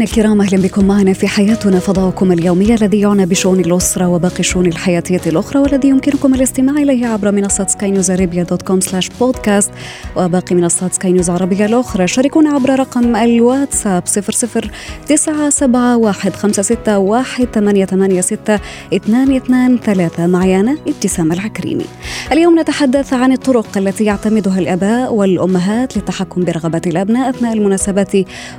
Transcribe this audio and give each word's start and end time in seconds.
مستمعينا 0.00 0.34
الكرام 0.34 0.40
أهلا 0.40 0.62
بكم 0.68 0.84
معنا 0.84 1.12
في 1.12 1.28
حياتنا 1.28 1.78
فضاؤكم 1.78 2.32
اليومي 2.32 2.74
الذي 2.74 3.00
يعنى 3.00 3.26
بشؤون 3.26 3.60
الأسرة 3.60 4.08
وباقي 4.08 4.40
الشؤون 4.40 4.66
الحياتية 4.66 5.20
الأخرى 5.26 5.58
والذي 5.60 5.88
يمكنكم 5.88 6.34
الاستماع 6.34 6.82
إليه 6.82 7.06
عبر 7.06 7.32
منصة 7.32 7.66
Sky 7.66 7.90
News 7.90 8.10
Arabia 8.10 8.42
dot 8.42 8.62
com 8.62 8.80
slash 8.80 9.08
podcast 9.20 9.70
وباقي 10.16 10.54
منصات 10.54 10.94
سكاي 10.94 11.12
نيوز 11.12 11.30
عربيه 11.30 11.66
الأخرى. 11.66 12.06
شاركونا 12.06 12.50
عبر 12.50 12.78
رقم 12.78 13.16
الواتساب 13.16 14.02
00 14.06 14.70
971 15.06 16.32
56 16.32 16.78
1886 16.86 18.58
223 18.92 20.30
معي 20.30 20.60
أنا 20.60 20.76
ابتسام 20.88 21.32
العكريمي. 21.32 21.86
اليوم 22.32 22.60
نتحدث 22.60 23.12
عن 23.12 23.32
الطرق 23.32 23.78
التي 23.78 24.04
يعتمدها 24.04 24.58
الأباء 24.58 25.14
والأمهات 25.14 25.96
للتحكم 25.96 26.44
برغبات 26.44 26.86
الأبناء 26.86 27.30
أثناء 27.30 27.52
المناسبات 27.52 28.12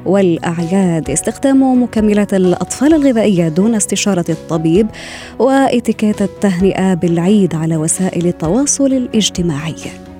والأعياد. 0.06 1.10
استخدام 1.32 1.84
مكملات 1.84 2.34
الأطفال 2.34 2.94
الغذائية 2.94 3.48
دون 3.48 3.76
استشارة 3.76 4.26
الطبيب 4.30 4.88
وإتيكيت 5.40 6.22
التهنئة 6.22 6.94
بالعيد 6.94 7.56
على 7.56 7.78
وسائل 7.78 8.28
التواصل 8.28 8.94
الاجتماعي. 8.94 10.11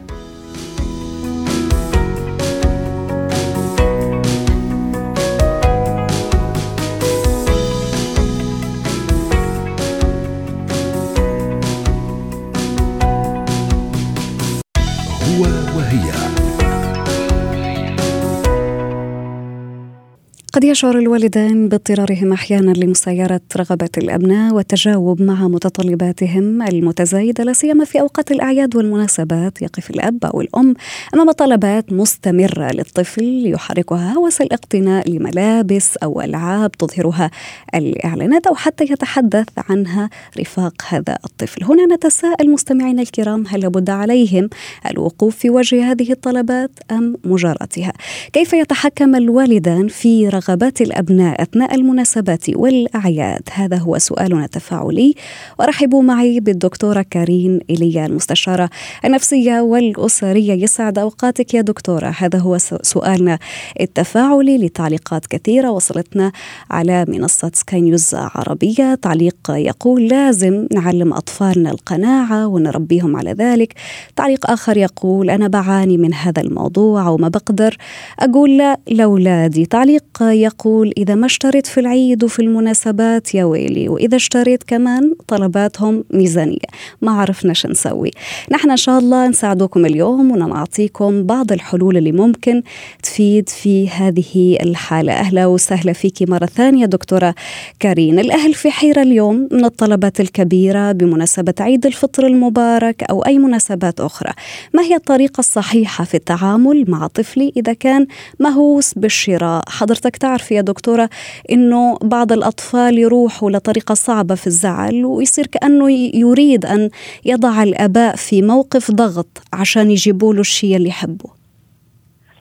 قد 20.62 20.68
يشعر 20.68 20.98
الوالدان 20.98 21.70
باضطرارهم 21.70 22.34
أحيانا 22.34 22.72
لمسايره 22.72 23.42
رغبات 23.58 23.98
الأبناء 23.98 24.54
والتجاوب 24.54 25.22
مع 25.22 25.48
متطلباتهم 25.48 26.62
المتزايدة 26.62 27.44
لا 27.44 27.54
سيما 27.54 27.86
في 27.86 28.02
أوقات 28.02 28.32
الأعياد 28.32 28.76
والمناسبات 28.76 29.62
يقف 29.62 29.90
الأب 29.90 30.26
أو 30.26 30.42
الأم 30.42 30.74
أمام 31.14 31.32
طلبات 31.32 31.94
مستمرة 31.94 32.72
للطفل 32.72 33.44
يحركها 33.46 34.14
هوس 34.14 34.42
الاقتناء 34.42 35.10
لملابس 35.10 35.98
أو 35.98 36.22
ألعاب 36.22 36.72
تظهرها 36.72 37.32
الإعلانات 37.76 38.48
أو 38.48 38.56
حتى 38.56 38.84
يتحدث 38.84 39.48
عنها 39.58 40.10
رفاق 40.40 40.74
هذا 40.90 41.18
الطفل. 41.26 41.64
هنا 41.64 41.96
نتساءل 41.96 42.50
مستمعينا 42.50 43.02
الكرام 43.02 43.48
هل 43.48 43.60
لابد 43.60 43.90
عليهم 43.90 44.50
الوقوف 44.92 45.36
في 45.36 45.50
وجه 45.50 45.92
هذه 45.92 46.12
الطلبات 46.12 46.72
أم 46.92 47.16
مجاراتها؟ 47.26 47.94
كيف 48.34 48.54
يتحكم 48.54 49.16
الوالدان 49.16 49.88
في 49.88 50.28
رغبات 50.52 50.82
الأبناء 50.82 51.42
أثناء 51.42 51.76
المناسبات 51.76 52.50
والأعياد؟ 52.50 53.42
هذا 53.54 53.78
هو 53.78 53.98
سؤالنا 53.98 54.46
التفاعلي. 54.46 55.16
ورحبوا 55.60 56.04
معي 56.04 56.40
بالدكتورة 56.40 57.06
كارين 57.10 57.60
ايليا 57.70 58.06
المستشارة 58.06 58.70
النفسية 59.06 59.62
والأسرية. 59.62 60.54
يسعد 60.54 60.98
أوقاتك 61.00 61.54
يا 61.54 61.62
دكتورة. 61.62 62.14
هذا 62.18 62.40
هو 62.40 62.58
سؤالنا 62.82 63.40
التفاعلي 63.82 64.58
لتعليقات 64.58 65.26
كثيرة 65.26 65.70
وصلتنا 65.70 66.32
على 66.72 67.06
منصة 67.08 67.52
سكاي 67.54 67.82
نيوز 67.82 68.16
عربية. 68.16 68.96
تعليق 68.96 69.36
يقول 69.50 70.08
لازم 70.08 70.68
نعلم 70.74 71.14
أطفالنا 71.14 71.72
القناعة 71.72 72.48
ونربيهم 72.48 73.16
على 73.18 73.32
ذلك. 73.32 73.74
تعليق 74.16 74.52
آخر 74.52 74.78
يقول 74.78 75.30
أنا 75.30 75.48
بعاني 75.48 75.98
من 75.98 76.14
هذا 76.14 76.42
الموضوع 76.42 77.08
وما 77.08 77.28
بقدر 77.28 77.78
أقول 78.20 78.58
لا 78.58 78.78
لأولادي. 78.88 79.66
تعليق 79.66 80.04
يقول 80.42 80.94
إذا 80.98 81.16
ما 81.16 81.26
اشتريت 81.26 81.68
في 81.68 81.80
العيد 81.80 82.24
وفي 82.24 82.42
المناسبات 82.42 83.36
يا 83.36 83.44
ويلي 83.44 83.90
وإذا 83.90 84.16
اشتريت 84.16 84.64
كمان 84.64 85.16
طلباتهم 85.28 86.04
ميزانية 86.14 86.58
ما 87.02 87.12
عرفنا 87.12 87.54
شو 87.54 87.68
نسوي. 87.68 88.12
نحن 88.52 88.72
إن 88.72 88.78
شاء 88.78 89.00
الله 89.00 89.28
نساعدكم 89.28 89.86
اليوم 89.86 90.32
ونعطيكم 90.32 91.24
بعض 91.24 91.52
الحلول 91.52 91.98
اللي 91.98 92.12
ممكن 92.12 92.64
تفيد 93.04 93.50
في 93.50 93.90
هذه 93.90 94.58
الحالة. 94.62 95.14
أهلا 95.14 95.46
وسهلا 95.46 95.94
فيك 95.94 96.30
مرة 96.30 96.46
ثانية 96.46 96.86
دكتورة 96.86 97.36
كارين. 97.80 98.20
الأهل 98.20 98.54
في 98.54 98.72
حيرة 98.72 99.02
اليوم 99.02 99.48
من 99.52 99.66
الطلبات 99.66 100.20
الكبيرة 100.20 100.92
بمناسبة 100.92 101.54
عيد 101.60 101.86
الفطر 101.86 102.28
المبارك 102.28 103.04
أو 103.04 103.22
أي 103.22 103.38
مناسبات 103.38 104.00
أخرى. 104.00 104.32
ما 104.74 104.82
هي 104.84 104.96
الطريقة 104.96 105.40
الصحيحة 105.40 106.04
في 106.04 106.16
التعامل 106.16 106.86
مع 106.88 107.08
طفلي 107.08 107.54
إذا 107.58 107.74
كان 107.74 108.08
مهووس 108.40 108.94
بالشراء؟ 108.94 109.64
حضرتك 109.68 110.18
تعرف 110.18 110.31
يا 110.52 110.62
دكتورة 110.62 111.10
أنه 111.52 111.98
بعض 112.04 112.32
الأطفال 112.32 112.98
يروحوا 112.98 113.52
لطريقة 113.52 113.94
صعبة 113.94 114.36
في 114.36 114.48
الزعل 114.48 115.06
ويصير 115.06 115.48
كأنه 115.48 115.92
يريد 116.14 116.66
أن 116.66 116.90
يضع 117.26 117.64
الآباء 117.64 118.16
في 118.16 118.42
موقف 118.42 118.92
ضغط 118.92 119.42
عشان 119.54 119.92
يجيبوا 119.92 120.34
له 120.34 120.40
الشيء 120.40 120.76
اللي 120.76 120.90
يحبه. 120.90 121.30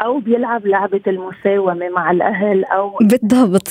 أو 0.02 0.18
بيلعب 0.18 0.66
لعبة 0.66 1.00
المساومة 1.06 1.88
مع 1.88 2.10
الأهل 2.10 2.64
أو 2.64 2.96
بالضبط. 3.00 3.68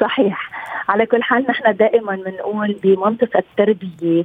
صحيح. 0.00 0.50
على 0.88 1.06
كل 1.06 1.22
حال 1.22 1.44
نحن 1.48 1.76
دائما 1.76 2.16
بنقول 2.16 2.76
بمنطق 2.82 3.36
التربية 3.36 4.24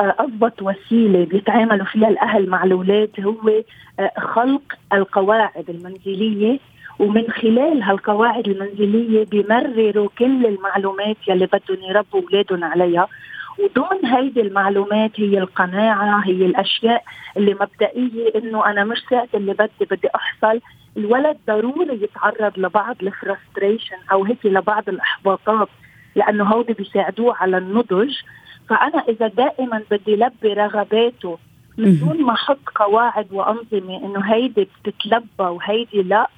أضبط 0.00 0.62
وسيلة 0.62 1.24
بيتعاملوا 1.24 1.86
فيها 1.86 2.08
الأهل 2.08 2.48
مع 2.50 2.64
الأولاد 2.64 3.10
هو 3.20 3.62
خلق 4.18 4.62
القواعد 4.92 5.70
المنزلية 5.70 6.58
ومن 6.98 7.30
خلال 7.30 7.82
هالقواعد 7.82 8.48
المنزلية 8.48 9.24
بيمرروا 9.24 10.08
كل 10.18 10.46
المعلومات 10.46 11.16
يلي 11.28 11.46
بدهم 11.46 11.82
يربوا 11.90 12.20
أولادهم 12.22 12.64
عليها. 12.64 13.08
وضمن 13.58 14.06
هيدي 14.06 14.40
المعلومات 14.40 15.10
هي 15.20 15.38
القناعة 15.38 16.20
هي 16.24 16.46
الأشياء 16.46 17.04
اللي 17.36 17.54
مبدئية 17.54 18.32
إنه 18.36 18.66
أنا 18.66 18.84
مش 18.84 18.98
ساعة 19.10 19.28
اللي 19.34 19.52
بدي 19.52 19.84
بدي 19.90 20.08
أحصل. 20.14 20.60
الولد 20.96 21.36
ضروري 21.46 22.02
يتعرض 22.02 22.58
لبعض 22.58 22.96
الفرستريشن 23.02 23.96
أو 24.12 24.24
هيك 24.24 24.46
لبعض 24.46 24.88
الإحباطات 24.88 25.68
لأنه 26.14 26.44
هودي 26.44 26.72
بيساعدوه 26.72 27.36
على 27.36 27.58
النضج. 27.58 28.14
فأنا 28.68 29.04
إذا 29.08 29.28
دائما 29.28 29.82
بدي 29.90 30.16
لبي 30.16 30.52
رغباته 30.52 31.38
من 31.78 31.98
دون 31.98 32.22
ما 32.22 32.32
أحط 32.32 32.58
قواعد 32.74 33.26
وأنظمة 33.32 34.04
إنه 34.04 34.20
هيدي 34.20 34.68
بتتلبى 34.84 35.26
وهيدي 35.38 36.02
لا 36.02 36.28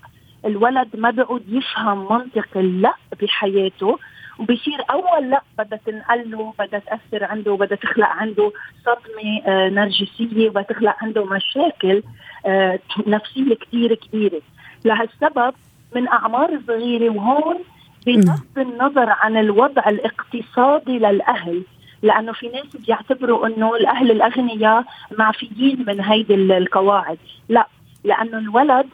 الولد 0.44 0.88
ما 0.96 1.10
بيعود 1.10 1.42
يفهم 1.48 2.12
منطق 2.12 2.48
اللأ 2.56 2.94
بحياته 3.22 3.98
وبصير 4.38 4.78
أول 4.90 5.30
لأ 5.30 5.42
بدها 5.58 5.78
تنقل 5.86 6.30
له 6.30 6.54
بدها 6.58 6.80
تأثر 6.80 7.24
عنده 7.24 7.54
بدها 7.54 7.76
تخلق 7.76 8.06
عنده 8.08 8.52
صدمة 8.84 9.42
آه 9.46 9.68
نرجسية 9.68 10.48
بدها 10.48 10.62
تخلق 10.62 10.96
عنده 11.02 11.24
مشاكل 11.24 12.02
آه 12.46 12.78
نفسية 13.06 13.54
كثير 13.54 13.94
كبيرة. 13.94 14.40
لهالسبب 14.84 15.54
من 15.96 16.08
أعمار 16.08 16.60
صغيرة 16.66 17.10
وهون 17.10 17.58
بغض 18.06 18.58
النظر 18.58 19.10
عن 19.10 19.36
الوضع 19.36 19.88
الاقتصادي 19.88 20.98
للأهل 20.98 21.62
لأنه 22.02 22.32
في 22.32 22.48
ناس 22.48 22.76
بيعتبروا 22.86 23.46
إنه 23.46 23.76
الأهل 23.76 24.10
الأغنياء 24.10 24.84
معفيين 25.18 25.84
من 25.86 26.00
هيدي 26.00 26.34
القواعد. 26.34 27.18
لأ 27.48 27.66
لأنه 28.04 28.38
الولد 28.38 28.86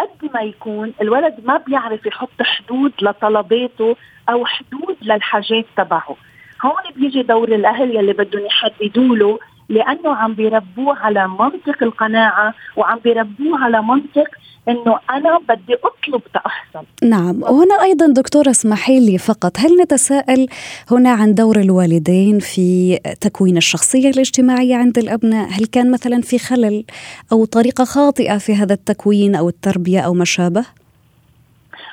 قد 0.00 0.30
ما 0.34 0.42
يكون 0.42 0.92
الولد 1.00 1.34
ما 1.44 1.56
بيعرف 1.56 2.06
يحط 2.06 2.42
حدود 2.42 2.92
لطلباته 3.02 3.96
أو 4.28 4.46
حدود 4.46 4.96
للحاجات 5.02 5.64
تبعه. 5.76 6.16
هون 6.64 6.82
بيجي 6.96 7.22
دور 7.22 7.48
الأهل 7.48 7.96
يلي 7.96 8.12
بدهم 8.12 8.46
يحددوا 8.46 9.16
له 9.16 9.38
لأنه 9.70 10.14
عم 10.14 10.34
بيربوه 10.34 10.98
على 10.98 11.28
منطق 11.28 11.82
القناعة 11.82 12.54
وعم 12.76 12.98
بيربوه 12.98 13.64
على 13.64 13.82
منطق 13.82 14.28
إنه 14.68 14.98
أنا 15.10 15.38
بدي 15.48 15.74
أطلب 15.74 16.22
تأحصل. 16.34 16.84
نعم 17.02 17.42
وهنا 17.42 17.82
أيضا 17.82 18.06
دكتوره 18.06 18.50
اسمحي 18.50 19.00
لي 19.00 19.18
فقط 19.18 19.58
هل 19.58 19.76
نتساءل 19.82 20.46
هنا 20.90 21.10
عن 21.10 21.34
دور 21.34 21.60
الوالدين 21.60 22.38
في 22.38 22.98
تكوين 23.20 23.56
الشخصية 23.56 24.10
الاجتماعية 24.10 24.76
عند 24.76 24.98
الأبناء؟ 24.98 25.48
هل 25.48 25.66
كان 25.66 25.90
مثلا 25.90 26.20
في 26.20 26.38
خلل 26.38 26.84
أو 27.32 27.44
طريقة 27.44 27.84
خاطئة 27.84 28.38
في 28.38 28.54
هذا 28.54 28.72
التكوين 28.74 29.34
أو 29.34 29.48
التربية 29.48 30.00
أو 30.00 30.14
ما 30.14 30.24
شابه؟ 30.24 30.64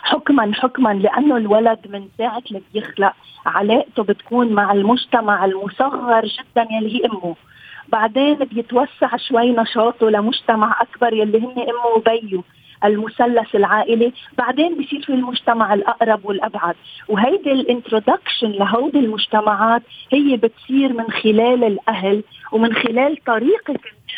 حكما 0.04 0.52
حكما 0.54 0.94
لأنه 0.94 1.38
الولد 1.38 1.80
من 1.90 2.08
ساعة 2.18 2.44
اللي 2.48 2.62
بيخلق 2.74 3.14
علاقته 3.46 4.04
بتكون 4.04 4.54
مع 4.54 4.72
المجتمع 4.72 5.46
المصغر 5.46 6.26
جدا 6.26 6.68
يلي 6.72 6.96
هي 6.96 7.06
أمه. 7.06 7.36
بعدين 7.88 8.36
بيتوسع 8.36 9.18
شوي 9.18 9.52
نشاطه 9.52 10.10
لمجتمع 10.10 10.82
أكبر 10.82 11.14
يلي 11.14 11.38
هن 11.38 11.52
أمه 11.60 11.86
وبيه 11.96 12.42
المثلث 12.86 13.56
العائلي. 13.56 14.14
بعدين 14.38 14.78
بصير 14.82 15.02
في 15.02 15.10
المجتمع 15.10 15.74
الأقرب 15.74 16.26
والأبعد. 16.26 16.76
وهيدي 17.08 17.52
الإنترودكشن 17.52 18.52
لهودي 18.52 19.00
المجتمعات 19.00 19.82
هي 20.12 20.38
بتصير 20.38 20.94
من 20.94 21.12
خلال 21.12 21.64
الأهل 21.64 22.24
ومن 22.52 22.74
خلال 22.74 23.24
طريقة 23.26 23.74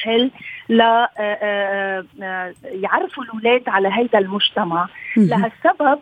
الأهل 0.06 0.32
ل 0.70 0.82
آه، 0.82 1.10
آه، 1.20 2.06
آه، 2.24 2.54
يعرفوا 2.64 3.24
الأولاد 3.24 3.70
على 3.70 3.90
هيدا 3.92 4.20
المجتمع. 4.20 4.88
لهالسبب 5.18 6.00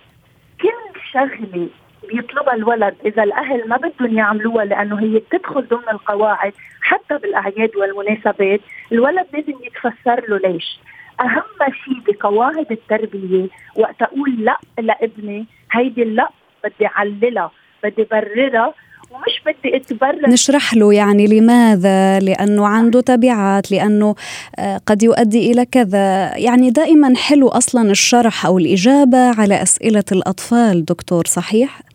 كل 0.61 0.99
شغلة 1.13 1.67
بيطلبها 2.09 2.53
الولد. 2.53 2.95
إذا 3.05 3.23
الأهل 3.23 3.69
ما 3.69 3.77
بدهم 3.77 4.17
يعملوها 4.17 4.65
لأنه 4.65 4.99
هي 4.99 5.19
بتدخل 5.19 5.67
ضمن 5.67 5.89
القواعد 5.91 6.53
حتى 6.81 7.17
بالأعياد 7.17 7.71
والمناسبات 7.75 8.59
الولد 8.91 9.25
لازم 9.33 9.53
يتفسر 9.63 10.29
له 10.29 10.37
ليش. 10.37 10.79
أهم 11.21 11.71
شيء 11.85 12.13
بقواعد 12.13 12.71
التربية 12.71 13.47
وقت 13.75 14.01
أقول 14.01 14.35
لا 14.39 14.57
لابني 14.79 15.45
هيدي 15.71 16.03
لا 16.03 16.29
بدي 16.63 16.87
اعللها 16.87 17.51
بدي 17.83 18.07
بررها 18.11 18.73
ومش 19.11 19.41
بدي 19.45 19.75
أتبرر. 19.75 20.29
نشرح 20.29 20.73
له 20.73 20.93
يعني 20.93 21.27
لماذا؟ 21.27 22.19
لأنه 22.19 22.67
عنده 22.67 23.01
تبعات 23.01 23.71
لأنه 23.71 24.15
آه، 24.59 24.77
قد 24.85 25.03
يؤدي 25.03 25.51
إلى 25.51 25.65
كذا. 25.65 26.37
يعني 26.37 26.69
دائما 26.69 27.15
حلو 27.15 27.47
أصلا 27.47 27.91
الشرح 27.91 28.45
أو 28.45 28.57
الإجابة 28.57 29.41
على 29.41 29.61
أسئلة 29.61 30.03
الأطفال 30.11 30.85
دكتور 30.85 31.23
صحيح؟ 31.27 31.86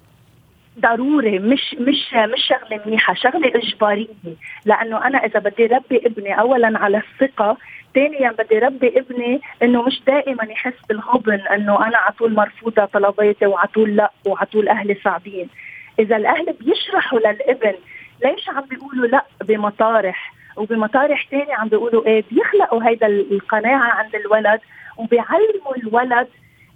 ضروري 0.80 1.38
مش 1.38 1.76
مش 1.80 2.14
مش 2.14 2.46
شغلة 2.48 2.80
منيحة 2.86 3.14
شغلة 3.14 3.48
إجبارية. 3.54 4.06
لأنه 4.64 5.06
أنا 5.06 5.18
إذا 5.18 5.40
بدي 5.40 5.66
ربي 5.66 6.06
ابني 6.06 6.40
اولا 6.40 6.78
على 6.78 6.96
الثقة 6.98 7.56
ثانيا 7.94 8.32
بدي 8.38 8.58
ربي 8.58 8.98
ابني 8.98 9.40
إنه 9.62 9.82
مش 9.82 10.02
دائما 10.06 10.44
يحس 10.44 10.74
بالغبن 10.88 11.40
إنه 11.40 11.86
أنا 11.86 11.96
على 11.96 12.14
طول 12.18 12.34
مرفوضة 12.34 12.84
طلباتي 12.84 13.46
وعلى 13.46 13.68
طول 13.74 13.96
لأ 13.96 14.10
وعلى 14.26 14.46
طول 14.46 14.68
أهلي 14.68 14.96
صعبين 15.04 15.48
إذا 15.98 16.16
الأهل 16.16 16.54
بيشرحوا 16.60 17.18
للابن 17.18 17.74
ليش 18.24 18.48
عم 18.48 18.60
بيقولوا 18.70 19.06
لأ 19.06 19.24
بمطارح؟ 19.44 20.32
وبمطارح 20.56 21.26
ثانية 21.30 21.54
عم 21.54 21.68
بيقولوا 21.68 22.06
إيه؟ 22.06 22.24
بيخلقوا 22.30 22.84
هيدا 22.88 23.06
القناعة 23.06 23.90
عند 23.90 24.14
الولد 24.14 24.60
وبيعلموا 24.96 25.76
الولد 25.76 26.28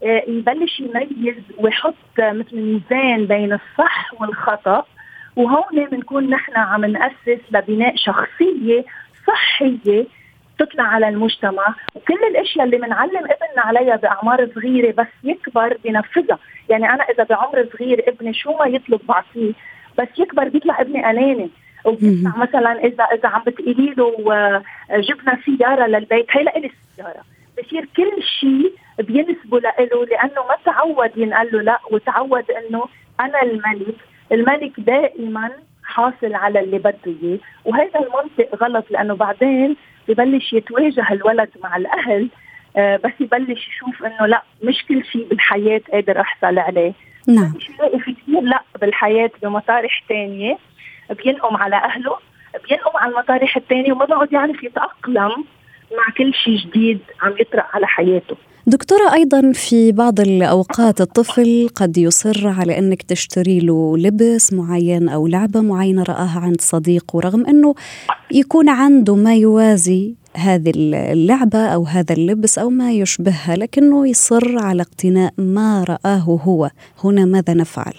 يبلش 0.03 0.81
يميز 0.81 1.37
ويحط 1.59 1.95
مثل 2.19 2.57
ميزان 2.57 3.27
بين 3.27 3.53
الصح 3.53 4.21
والخطأ. 4.21 4.85
وهون 5.37 5.85
بنكون 5.91 6.31
نحن 6.31 6.57
عم 6.57 6.85
نأسس 6.85 7.41
لبناء 7.51 7.97
شخصية 7.97 8.85
صحية 9.27 10.07
تطلع 10.59 10.85
على 10.85 11.09
المجتمع. 11.09 11.75
وكل 11.95 12.19
الأشياء 12.31 12.65
اللي 12.65 12.77
بنعلم 12.77 13.17
ابننا 13.17 13.63
عليها 13.63 13.97
بأعمار 13.97 14.49
صغيرة 14.55 14.93
بس 14.93 15.07
يكبر 15.25 15.77
بنفذها 15.85 16.39
يعني 16.69 16.91
أنا 16.91 17.05
إذا 17.05 17.25
بعمر 17.25 17.69
صغير 17.73 18.05
ابني 18.09 18.35
شو 18.35 18.53
ما 18.57 18.67
يطلب 18.67 19.01
بعطيه 19.09 19.53
بس 19.99 20.09
يكبر 20.19 20.49
بيطلع 20.49 20.81
ابني 20.81 21.11
اناني 21.11 21.51
وبيطلع 21.85 22.37
مثلا 22.37 22.85
اذا 22.85 23.05
إذا 23.05 23.29
عم 23.29 23.43
بتقولي 23.47 23.95
له 23.97 24.35
آه، 24.35 24.63
جبنا 24.91 25.39
سيارة 25.45 25.87
للبيت 25.87 26.27
هي 26.31 26.43
لإلي 26.43 26.71
السياره 26.91 27.23
بصير 27.59 27.89
كل 27.97 28.23
شيء 28.41 28.73
بينسبه 28.99 29.61
لإله 29.61 30.05
لأنه 30.05 30.43
ما 30.49 30.57
تعود 30.65 31.11
ينقال 31.17 31.49
له 31.53 31.63
لا 31.63 31.79
وتعود 31.91 32.51
إنه 32.51 32.85
أنا 33.21 33.43
الملك 33.43 33.97
الملك 34.33 34.81
دائما 34.81 35.51
حاصل 35.85 36.35
على 36.35 36.61
اللي 36.61 36.79
بده 36.79 36.99
إياه. 37.07 37.39
وهذا 37.65 38.01
المنطق 38.01 38.63
غلط 38.63 38.85
لأنه 38.91 39.15
بعدين 39.15 39.77
ببلش 40.09 40.53
يتواجه 40.53 41.13
الولد 41.13 41.49
مع 41.63 41.77
الأهل 41.77 42.29
آه 42.77 42.97
بس 42.97 43.13
يبلش 43.21 43.69
يشوف 43.69 44.05
إنه 44.05 44.27
لا 44.27 44.43
مش 44.63 44.85
كل 44.89 45.05
شيء 45.05 45.29
بالحياة 45.29 45.81
قادر 45.93 46.21
أحصل 46.21 46.59
عليه. 46.59 46.93
نعم. 47.29 47.53
في 47.99 48.13
كثير 48.13 48.41
لا 48.41 48.63
بالحياة 48.81 49.31
بمطارح 49.43 50.05
ثانية 50.09 50.59
بينقم 51.25 51.57
على 51.57 51.77
أهله 51.77 52.17
بينقم 52.69 52.97
على 52.99 53.11
المطارح 53.13 53.57
الثانية 53.57 53.93
وما 53.93 54.05
بقعد 54.05 54.33
يعرف 54.33 54.63
يتأقلم. 54.65 55.45
مع 55.93 56.15
كل 56.19 56.35
شيء 56.35 56.57
جديد 56.57 56.99
عم 57.23 57.33
يطرق 57.41 57.67
على 57.73 57.87
حياته 57.87 58.37
دكتورة 58.69 59.15
أيضا 59.15 59.53
في 59.53 59.93
بعض 59.93 60.21
الأوقات 60.21 61.01
الطفل 61.01 61.69
قد 61.75 61.99
يصر 61.99 62.49
على 62.49 62.79
أنك 62.79 63.03
تشتري 63.03 63.61
له 63.61 63.99
لبس 63.99 64.53
معين 64.53 65.09
أو 65.09 65.27
لعبة 65.27 65.61
معينة 65.61 66.03
رآها 66.03 66.41
عند 66.41 66.61
صديق 66.61 67.17
ورغم 67.17 67.47
أنه 67.47 67.75
يكون 68.33 68.69
عنده 68.69 69.15
ما 69.15 69.35
يوازي 69.35 70.15
هذه 70.37 70.73
اللعبة 70.77 71.59
أو 71.59 71.85
هذا 71.85 72.15
اللبس 72.15 72.59
أو 72.59 72.71
ما 72.71 72.93
يشبهها 72.93 73.57
لكنه 73.57 74.09
يصر 74.09 74.59
على 74.59 74.83
اقتناء 74.83 75.33
ما 75.39 75.85
رآه 75.85 76.19
هو 76.19 76.71
هنا 77.05 77.25
ماذا 77.25 77.55
نفعل؟ 77.55 77.95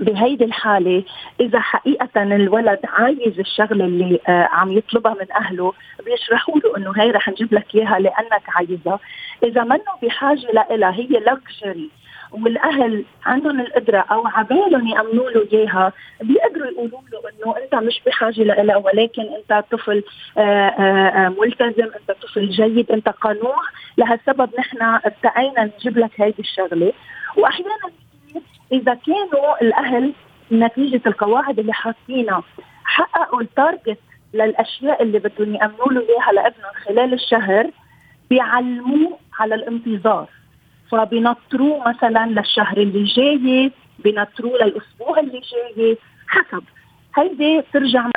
بهيدي 0.00 0.44
الحالة 0.44 1.04
إذا 1.40 1.60
حقيقة 1.60 2.22
الولد 2.22 2.78
عايز 2.84 3.38
الشغلة 3.38 3.84
اللي 3.84 4.20
آه 4.28 4.48
عم 4.52 4.72
يطلبها 4.72 5.14
من 5.14 5.32
أهله 5.32 5.72
بيشرحوا 6.04 6.58
له 6.58 6.76
إنه 6.76 6.92
هي 6.96 7.10
رح 7.10 7.28
نجيب 7.28 7.54
لك 7.54 7.74
إياها 7.74 7.98
لأنك 7.98 8.42
عايزها. 8.48 8.98
إذا 9.42 9.64
منه 9.64 9.92
بحاجة 10.02 10.52
لها 10.52 10.90
هي 10.94 11.06
لكجري 11.06 11.90
والأهل 12.32 13.04
عندهم 13.26 13.60
القدرة 13.60 13.98
أو 13.98 14.26
عبالهم 14.26 14.86
يأمنوا 14.86 15.30
له 15.30 15.46
إياها 15.52 15.92
بيقدروا 16.22 16.66
يقولوا 16.66 17.00
له 17.12 17.20
إنه 17.30 17.56
أنت 17.64 17.74
مش 17.74 18.00
بحاجة 18.06 18.42
لها 18.42 18.76
ولكن 18.76 19.22
أنت 19.22 19.64
طفل 19.70 20.02
آه، 20.38 20.40
آه، 20.40 21.28
ملتزم 21.28 21.84
أنت 22.00 22.10
طفل 22.22 22.48
جيد 22.48 22.90
أنت 22.90 23.08
قنوع. 23.08 23.56
لهالسبب 23.98 24.50
نحن 24.58 24.82
ابتعينا 24.82 25.70
نجيب 25.78 25.98
لك 25.98 26.10
هيدي 26.20 26.42
الشغلة. 26.42 26.92
وأحيانا 27.36 27.74
إذا 28.72 28.94
كانوا 28.94 29.62
الأهل 29.62 30.12
نتيجة 30.52 31.00
القواعد 31.06 31.58
اللي 31.58 31.72
حاطينها 31.72 32.42
حققوا 32.84 33.40
التارجت 33.40 33.98
للأشياء 34.34 35.02
اللي 35.02 35.18
بدهم 35.18 35.54
يأمنوا 35.54 35.92
له 35.92 36.00
إياها 36.00 36.32
لابنهم 36.32 36.72
خلال 36.84 37.14
الشهر 37.14 37.70
بيعلموه 38.30 39.18
على 39.38 39.54
الانتظار. 39.54 40.28
فبنطروه 40.90 41.88
مثلا 41.88 42.26
للشهر 42.26 42.76
اللي 42.76 43.04
جاي 43.04 43.72
بنطروه 43.98 44.52
للأسبوع 44.64 45.20
اللي 45.20 45.40
جاي 45.76 45.98
حسب. 46.28 46.62
هيدي 47.16 47.62
ترجع 47.72 48.10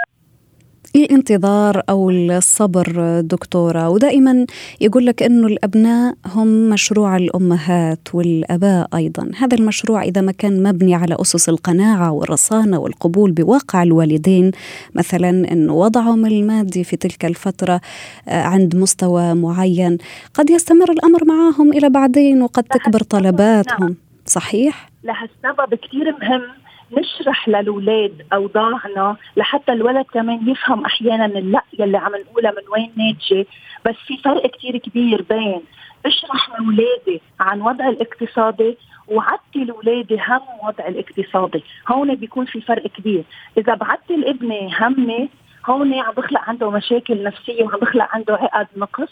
الانتظار 0.96 1.82
أو 1.90 2.10
الصبر 2.10 3.20
دكتوره 3.22 3.90
ودائما 3.90 4.46
يقول 4.82 5.06
لك 5.06 5.24
انه 5.24 5.48
الابناء 5.48 6.16
هم 6.26 6.70
مشروع 6.70 7.18
الامهات 7.18 8.08
والاباء 8.14 8.88
أيضا 8.96 9.32
هذا 9.38 9.58
المشروع 9.58 10.04
اذا 10.04 10.22
ما 10.22 10.32
كان 10.32 10.64
مبني 10.64 10.96
على 10.96 11.16
اسس 11.22 11.50
القناعه 11.50 12.12
والرصانه 12.12 12.80
والقبول 12.80 13.32
بواقع 13.32 13.84
الوالدين 13.84 14.52
مثلا 14.96 15.30
انه 15.30 15.74
وضعهم 15.74 16.26
المادي 16.26 16.84
في 16.84 16.96
تلك 16.96 17.26
الفترة 17.26 17.82
آه، 18.28 18.44
عند 18.44 18.76
مستوى 18.76 19.34
معين 19.34 19.98
قد 20.34 20.50
يستمر 20.50 20.92
الامر 20.92 21.26
معهم 21.26 21.74
إلى 21.74 21.90
بعدين 21.90 22.42
وقد 22.42 22.64
تكبر 22.64 23.00
طلباتهم 23.00 23.96
صحيح 24.26 24.90
لهالسبب 25.04 25.76
كثير 25.76 26.12
مهم 26.22 26.61
نشرح 26.92 27.50
للأولاد 27.50 28.26
أوضاعنا 28.34 29.16
لحتى 29.38 29.72
الولد 29.72 30.06
كمان 30.14 30.50
يفهم 30.50 30.86
أحيانا 30.86 31.26
اللا 31.26 31.62
يلي 31.80 31.98
عم 31.98 32.12
نقولها 32.16 32.52
من 32.52 32.64
وين 32.74 32.92
ناتجة. 32.96 33.46
بس 33.86 33.96
في 34.08 34.18
فرق 34.18 34.48
كتير 34.48 34.78
كبير 34.78 35.22
بين 35.30 35.62
اشرح 36.06 36.50
لأولادي 36.50 37.22
عن 37.40 37.62
وضع 37.62 37.90
الاقتصادي 37.90 38.78
وعدتي 39.08 39.64
لأولادي 39.66 40.16
هم 40.16 40.68
وضع 40.68 40.88
الاقتصادي. 40.88 41.64
هون 41.92 42.16
بيكون 42.16 42.46
في 42.46 42.62
فرق 42.62 42.88
كبير. 42.88 43.24
إذا 43.58 43.76
بعدتي 43.76 44.16
لابني 44.16 44.72
همي 44.80 45.30
هون 45.70 45.94
عم 45.94 46.14
بخلق 46.14 46.42
عنده 46.42 46.70
مشاكل 46.70 47.24
نفسية 47.24 47.64
وعم 47.64 47.80
بخلق 47.80 48.08
عنده 48.12 48.34
عقد 48.34 48.68
نقص. 48.78 49.10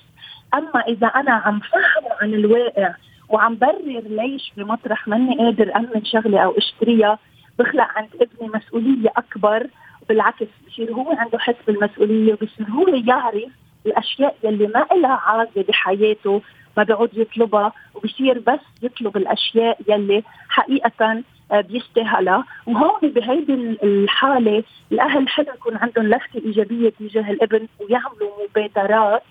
أما 0.54 0.82
إذا 0.88 1.08
أنا 1.08 1.32
عم 1.32 1.60
فهمه 1.60 2.16
عن 2.22 2.34
الواقع 2.34 2.94
وعم 3.30 3.58
برر 3.58 4.02
ليش 4.10 4.52
بمطرح 4.58 5.08
ماني 5.08 5.38
قادر 5.38 5.76
أمن 5.76 6.06
شغله 6.06 6.40
أو 6.40 6.58
أشتريها 6.58 7.20
بخلق 7.60 7.88
عند 7.96 8.10
ابني 8.22 8.50
مسؤولية 8.56 9.10
أكبر 9.18 9.68
بالعكس 10.10 10.48
بصير 10.68 10.94
هو 10.94 11.12
عنده 11.12 11.40
حس 11.40 11.56
بالمسؤولية 11.68 12.34
وبصير 12.34 12.68
هو 12.70 12.88
يعرف 12.88 13.52
الأشياء 13.86 14.36
يلي 14.44 14.68
ما 14.68 14.86
لها 14.92 15.22
عازه 15.26 15.66
بحياته 15.68 16.42
ما 16.78 16.84
بيعود 16.84 17.10
يطلبها 17.14 17.74
وبصير 17.96 18.40
بس 18.40 18.60
يطلب 18.82 19.18
الأشياء 19.18 19.80
يلي 19.88 20.24
حقيقة 20.50 21.24
آه، 21.52 21.62
بيستاهلها. 21.62 22.46
وهون 22.68 23.10
بهيدي 23.10 23.54
الحالة 23.84 24.64
الأهل 24.92 25.30
حلو 25.30 25.54
يكون 25.54 25.78
عندهم 25.78 26.08
لفتة 26.08 26.46
إيجابية 26.46 26.90
تجاه 26.90 27.32
الابن 27.32 27.68
ويعملوا 27.80 28.32
مبادرات 28.50 29.24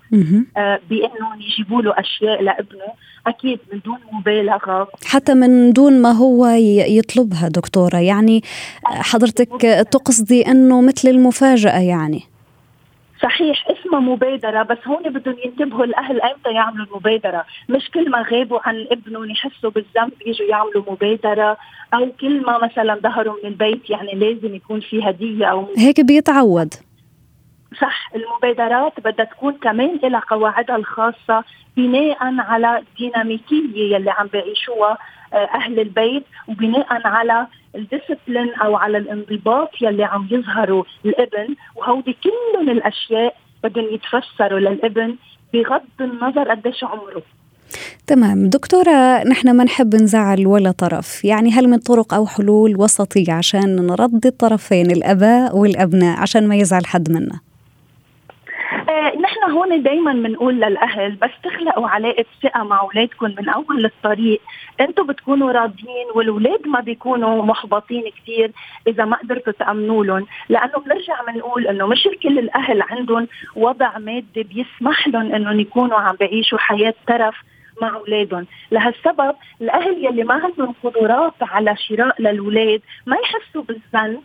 آه، 0.57 0.81
بإنهم 0.91 1.41
يجيبوا 1.41 1.83
له 1.83 1.95
أشياء 1.99 2.43
لابنه. 2.43 2.93
أكيد 3.27 3.59
من 3.73 3.81
دون 3.85 3.99
مبالغة. 4.13 4.89
حتى 5.05 5.35
من 5.35 5.73
دون 5.73 6.03
ما 6.03 6.13
هو 6.13 6.47
يطلبها 6.89 7.49
دكتورة. 7.49 7.97
يعني 7.97 8.43
حضرتك 8.85 9.87
تقصدي 9.91 10.47
أنه 10.51 10.81
مثل 10.81 11.09
المفاجأة 11.09 11.81
يعني؟ 11.81 12.23
صحيح 13.23 13.69
اسمها 13.71 14.01
مبادرة 14.01 14.63
بس 14.63 14.79
هون 14.87 15.03
بدهم 15.03 15.37
ينتبهوا 15.45 15.85
الأهل 15.85 16.21
أمتى 16.21 16.51
يعملوا 16.51 16.87
المبادرة. 16.87 17.45
مش 17.69 17.91
كل 17.95 18.11
ما 18.11 18.23
غابوا 18.33 18.59
عن 18.65 18.87
ابنهم 18.91 19.31
يحسوا 19.31 19.71
بالذنب 19.71 20.13
يجوا 20.27 20.47
يعملوا 20.47 20.83
مبادرة 20.91 21.57
أو 21.95 22.13
كل 22.21 22.43
ما 22.47 22.59
مثلا 22.65 23.01
ظهروا 23.03 23.35
من 23.45 23.49
البيت 23.49 23.91
يعني 23.91 24.13
لازم 24.13 24.55
يكون 24.55 24.81
في 24.81 25.09
هدية 25.09 25.47
أو 25.47 25.67
هيك 25.77 26.01
بيتعود. 26.01 26.75
صح 27.81 28.11
المبادرات 28.15 29.01
بدها 29.01 29.25
تكون 29.25 29.53
كمان 29.53 29.99
لها 30.03 30.23
قواعدها 30.31 30.77
الخاصة 30.77 31.45
بناء 31.77 32.17
على 32.21 32.79
الديناميكية 32.79 33.95
يلي 33.95 34.11
عم 34.11 34.27
بيعيشوها 34.27 34.99
آه، 35.33 35.49
أهل 35.55 35.81
البيت 35.81 36.25
وبناء 36.49 37.07
على 37.07 37.47
الديسبلين 37.75 38.55
أو 38.55 38.77
على 38.77 38.99
الانضباط 38.99 39.71
يلي 39.83 40.05
عم 40.05 40.29
يظهروا 40.31 40.85
الابن. 41.05 41.55
وهودي 41.77 42.17
كلهم 42.25 42.71
الأشياء 42.71 43.37
بدهم 43.65 43.85
يتفسروا 43.95 44.59
للابن 44.61 45.17
بغض 45.55 45.83
النظر 46.01 46.51
قديش 46.51 46.85
عمره. 46.85 47.23
تمام. 48.07 48.49
دكتورة 48.49 49.25
نحن 49.25 49.57
ما 49.57 49.65
نحب 49.65 49.95
نزعل 49.95 50.47
ولا 50.47 50.71
طرف. 50.71 51.25
يعني 51.25 51.51
هل 51.51 51.69
من 51.69 51.79
طرق 51.79 52.15
أو 52.15 52.27
حلول 52.27 52.77
وسطية 52.77 53.33
عشان 53.33 53.87
نرضي 53.87 54.29
الطرفين 54.29 54.91
الأباء 54.91 55.57
والأبناء 55.57 56.21
عشان 56.21 56.49
ما 56.49 56.57
يزعل 56.57 56.87
حد 56.87 57.11
منا؟ 57.11 57.48
هون 59.49 59.83
دائما 59.83 60.13
بنقول 60.13 60.55
للأهل 60.55 61.13
بس 61.13 61.31
تخلقوا 61.43 61.89
علاقة 61.89 62.25
ثقة 62.43 62.63
مع 62.63 62.81
أولادكم 62.81 63.35
من 63.39 63.49
أول 63.49 63.85
الطريق. 63.85 64.41
أنتم 64.81 65.07
بتكونوا 65.07 65.53
راضيين 65.53 66.07
والأولاد 66.15 66.67
ما 66.67 66.81
بيكونوا 66.81 67.45
محبطين 67.45 68.03
كثير 68.23 68.53
إذا 68.87 69.05
ما 69.05 69.17
قدرتوا 69.17 69.53
تأمنوا 69.53 70.05
لهم. 70.05 70.27
لأنه 70.49 70.79
بنرجع 70.79 71.23
بنقول 71.29 71.67
إنه 71.67 71.87
مش 71.87 72.09
كل 72.23 72.39
الأهل 72.39 72.83
عندهم 72.83 73.29
وضع 73.57 73.99
مادي 73.99 74.43
بيسمح 74.43 75.09
لهم 75.09 75.35
إنهم 75.35 75.61
يكونوا 75.61 75.99
عم 75.99 76.17
بيعيشوا 76.17 76.59
حياة 76.59 76.95
ترف 77.07 77.35
مع 77.83 77.95
أولادهم. 77.95 78.47
لهالسبب 78.71 79.35
الأهل 79.61 80.05
يلي 80.05 80.25
ما 80.25 80.35
عندهم 80.35 80.75
قدرات 80.83 81.35
على 81.43 81.77
شراء 81.77 82.23
للأولاد 82.23 82.81
ما 83.07 83.17
يحسوا 83.17 83.63
بالذنب 83.63 84.21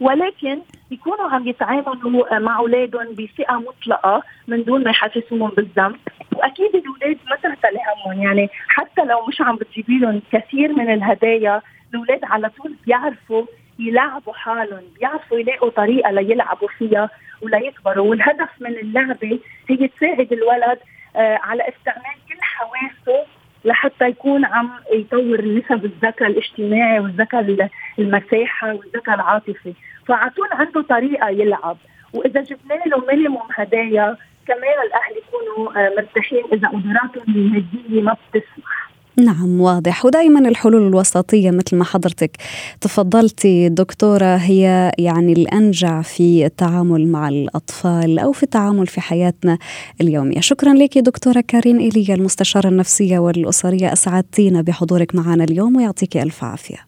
ولكن 0.00 0.58
يكونوا 0.90 1.28
عم 1.30 1.48
يتعاملوا 1.48 2.38
مع 2.38 2.58
أولادهم 2.58 3.06
بثقه 3.12 3.60
مطلقة 3.60 4.22
من 4.48 4.64
دون 4.64 4.84
ما 4.84 4.90
يحسسوهم 4.90 5.50
بالذنب. 5.50 5.96
وأكيد 6.36 6.74
الأولاد 6.74 7.18
ما 7.30 7.36
تعتلي 7.36 7.78
همهم 7.86 8.22
يعني 8.22 8.48
حتى 8.68 9.04
لو 9.04 9.26
مش 9.26 9.40
عم 9.40 9.56
بتجيبي 9.56 9.98
لهم 9.98 10.22
كثير 10.32 10.72
من 10.72 10.92
الهدايا 10.92 11.62
الأولاد 11.94 12.24
على 12.24 12.50
طول 12.50 12.74
بيعرفوا 12.86 13.46
يلعبوا 13.78 14.32
حالهم 14.32 14.82
بيعرفوا 14.98 15.38
يلاقوا 15.38 15.70
طريقة 15.70 16.10
ليلعبوا 16.10 16.68
فيها 16.78 17.10
وليكبروا 17.42 18.10
والهدف 18.10 18.48
من 18.60 18.70
اللعبة 18.78 19.38
هي 19.68 19.88
تساعد 19.88 20.32
الولد 20.32 20.78
آه 21.16 21.38
على 21.42 21.62
استعمال 21.68 22.16
كل 22.28 22.38
حواسه 22.40 23.26
لحتى 23.66 24.08
يكون 24.08 24.44
عم 24.44 24.70
يطور 24.92 25.44
نسب 25.44 25.84
الذكاء 25.84 26.28
الاجتماعي 26.28 27.00
والذكاء 27.00 27.70
المساحة 27.98 28.74
والذكاء 28.74 29.14
العاطفي. 29.14 29.72
فعطول 30.06 30.48
عنده 30.52 30.82
طريقة 30.82 31.28
يلعب. 31.28 31.76
وإذا 32.12 32.40
جبنا 32.40 32.74
له 32.86 33.06
مينيموم 33.06 33.48
هدايا 33.54 34.16
كمان 34.46 34.78
الأهل 34.86 35.14
يكونوا 35.16 35.86
آه، 35.86 35.92
مرتاحين. 35.96 36.44
إذا 36.52 36.68
قدراتهم 36.68 37.34
الماديه 37.34 38.02
ما 38.02 38.16
بتسمح. 38.34 38.90
نعم 39.18 39.60
واضح. 39.60 40.04
ودائما 40.04 40.48
الحلول 40.48 40.86
الوسطية 40.86 41.50
مثل 41.50 41.76
ما 41.76 41.84
حضرتك 41.84 42.36
تفضلتي 42.80 43.68
دكتورة 43.68 44.36
هي 44.36 44.92
يعني 44.98 45.32
الأنجع 45.32 46.02
في 46.02 46.46
التعامل 46.46 47.08
مع 47.08 47.28
الأطفال 47.28 48.18
أو 48.18 48.32
في 48.32 48.42
التعامل 48.42 48.86
في 48.86 49.00
حياتنا 49.00 49.58
اليومية. 50.00 50.40
شكرا 50.40 50.74
لك 50.74 50.98
دكتورة 50.98 51.44
كارين 51.48 51.78
إيليا 51.78 52.14
المستشارة 52.14 52.68
النفسية 52.68 53.18
والأسرية. 53.18 53.92
أسعدتينا 53.92 54.62
بحضورك 54.62 55.14
معنا 55.14 55.44
اليوم 55.44 55.76
ويعطيك 55.76 56.16
ألف 56.16 56.44
عافية. 56.44 56.78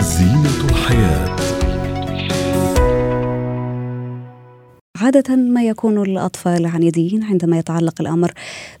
زينة 0.00 0.70
الحياة. 0.70 1.33
عادة 5.04 5.36
ما 5.36 5.64
يكون 5.64 6.02
الأطفال 6.02 6.66
عنيدين 6.66 7.22
عندما 7.22 7.58
يتعلق 7.58 8.00
الأمر 8.00 8.32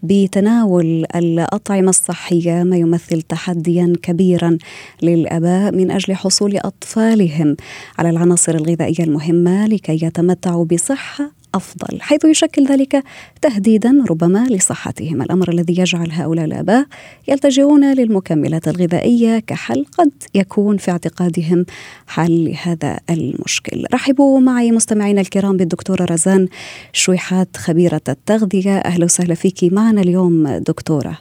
بتناول 0.02 1.06
الأطعمة 1.16 1.88
الصحية 1.88 2.62
ما 2.62 2.76
يمثل 2.76 3.22
تحديا 3.22 3.92
كبيرا 4.02 4.58
للآباء 5.02 5.72
من 5.72 5.90
أجل 5.90 6.14
حصول 6.14 6.56
أطفالهم 6.56 7.56
على 7.98 8.10
العناصر 8.10 8.54
الغذائية 8.54 9.04
المهمة 9.04 9.66
لكي 9.66 10.06
يتمتعوا 10.06 10.64
بصحة 10.64 11.30
أفضل 11.54 12.00
حيث 12.00 12.24
يشكل 12.24 12.66
ذلك 12.66 13.04
تهديدا 13.42 14.04
ربما 14.10 14.46
لصحتهم. 14.50 15.22
الأمر 15.22 15.52
الذي 15.52 15.80
يجعل 15.80 16.12
هؤلاء 16.12 16.44
الآباء 16.44 16.86
يلتجئون 17.28 17.92
للمكملات 17.92 18.68
الغذائية 18.68 19.38
كحل 19.38 19.84
قد 19.98 20.10
يكون 20.34 20.76
في 20.76 20.90
اعتقادهم 20.90 21.66
حل 22.06 22.44
لهذا 22.44 23.00
المشكل. 23.10 23.84
رحبوا 23.94 24.40
معي 24.40 24.72
مستمعينا 24.72 25.20
الكرام 25.20 25.56
بالدكتورة 25.56 26.04
رزان 26.04 26.48
شويحات 26.92 27.56
خبيرة 27.56 28.02
التغذية. 28.08 28.78
أهلا 28.78 29.04
وسهلا 29.04 29.34
فيك. 29.34 29.64
معنا 29.72 30.00
اليوم 30.00 30.48
دكتورة 30.48 31.18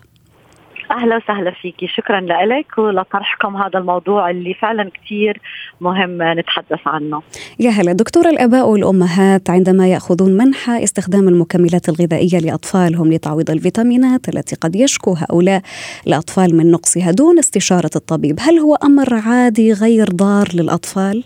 أهلا 0.94 1.16
وسهلا 1.18 1.52
فيكي. 1.52 1.88
شكرا 1.88 2.20
لك 2.22 2.78
ولطرحكم 2.78 3.56
هذا 3.56 3.80
الموضوع 3.80 4.30
اللي 4.30 4.54
فعلا 4.54 4.90
كثير 4.90 5.42
مهم 5.82 6.40
نتحدث 6.40 6.88
عنه. 6.88 7.22
يا 7.60 7.70
هلا 7.70 7.94
دكتور 7.94 8.30
الآباء 8.30 8.70
والأمهات 8.70 9.50
عندما 9.50 9.88
يأخذون 9.88 10.38
منحى 10.38 10.84
استخدام 10.84 11.28
المكملات 11.28 11.90
الغذائية 11.90 12.40
لأطفالهم 12.40 13.14
لتعويض 13.14 13.52
الفيتامينات 13.52 14.30
التي 14.30 14.56
قد 14.56 14.76
يشكو 14.76 15.14
هؤلاء 15.14 15.62
الاطفال 16.08 16.58
من 16.58 16.72
نقصها 16.72 17.12
دون 17.12 17.40
استشارة 17.40 17.92
الطبيب 17.96 18.38
هل 18.40 18.60
هو 18.60 18.76
أمر 18.76 19.14
عادي 19.14 19.74
غير 19.74 20.08
ضار 20.10 20.48
للأطفال؟ 20.54 21.24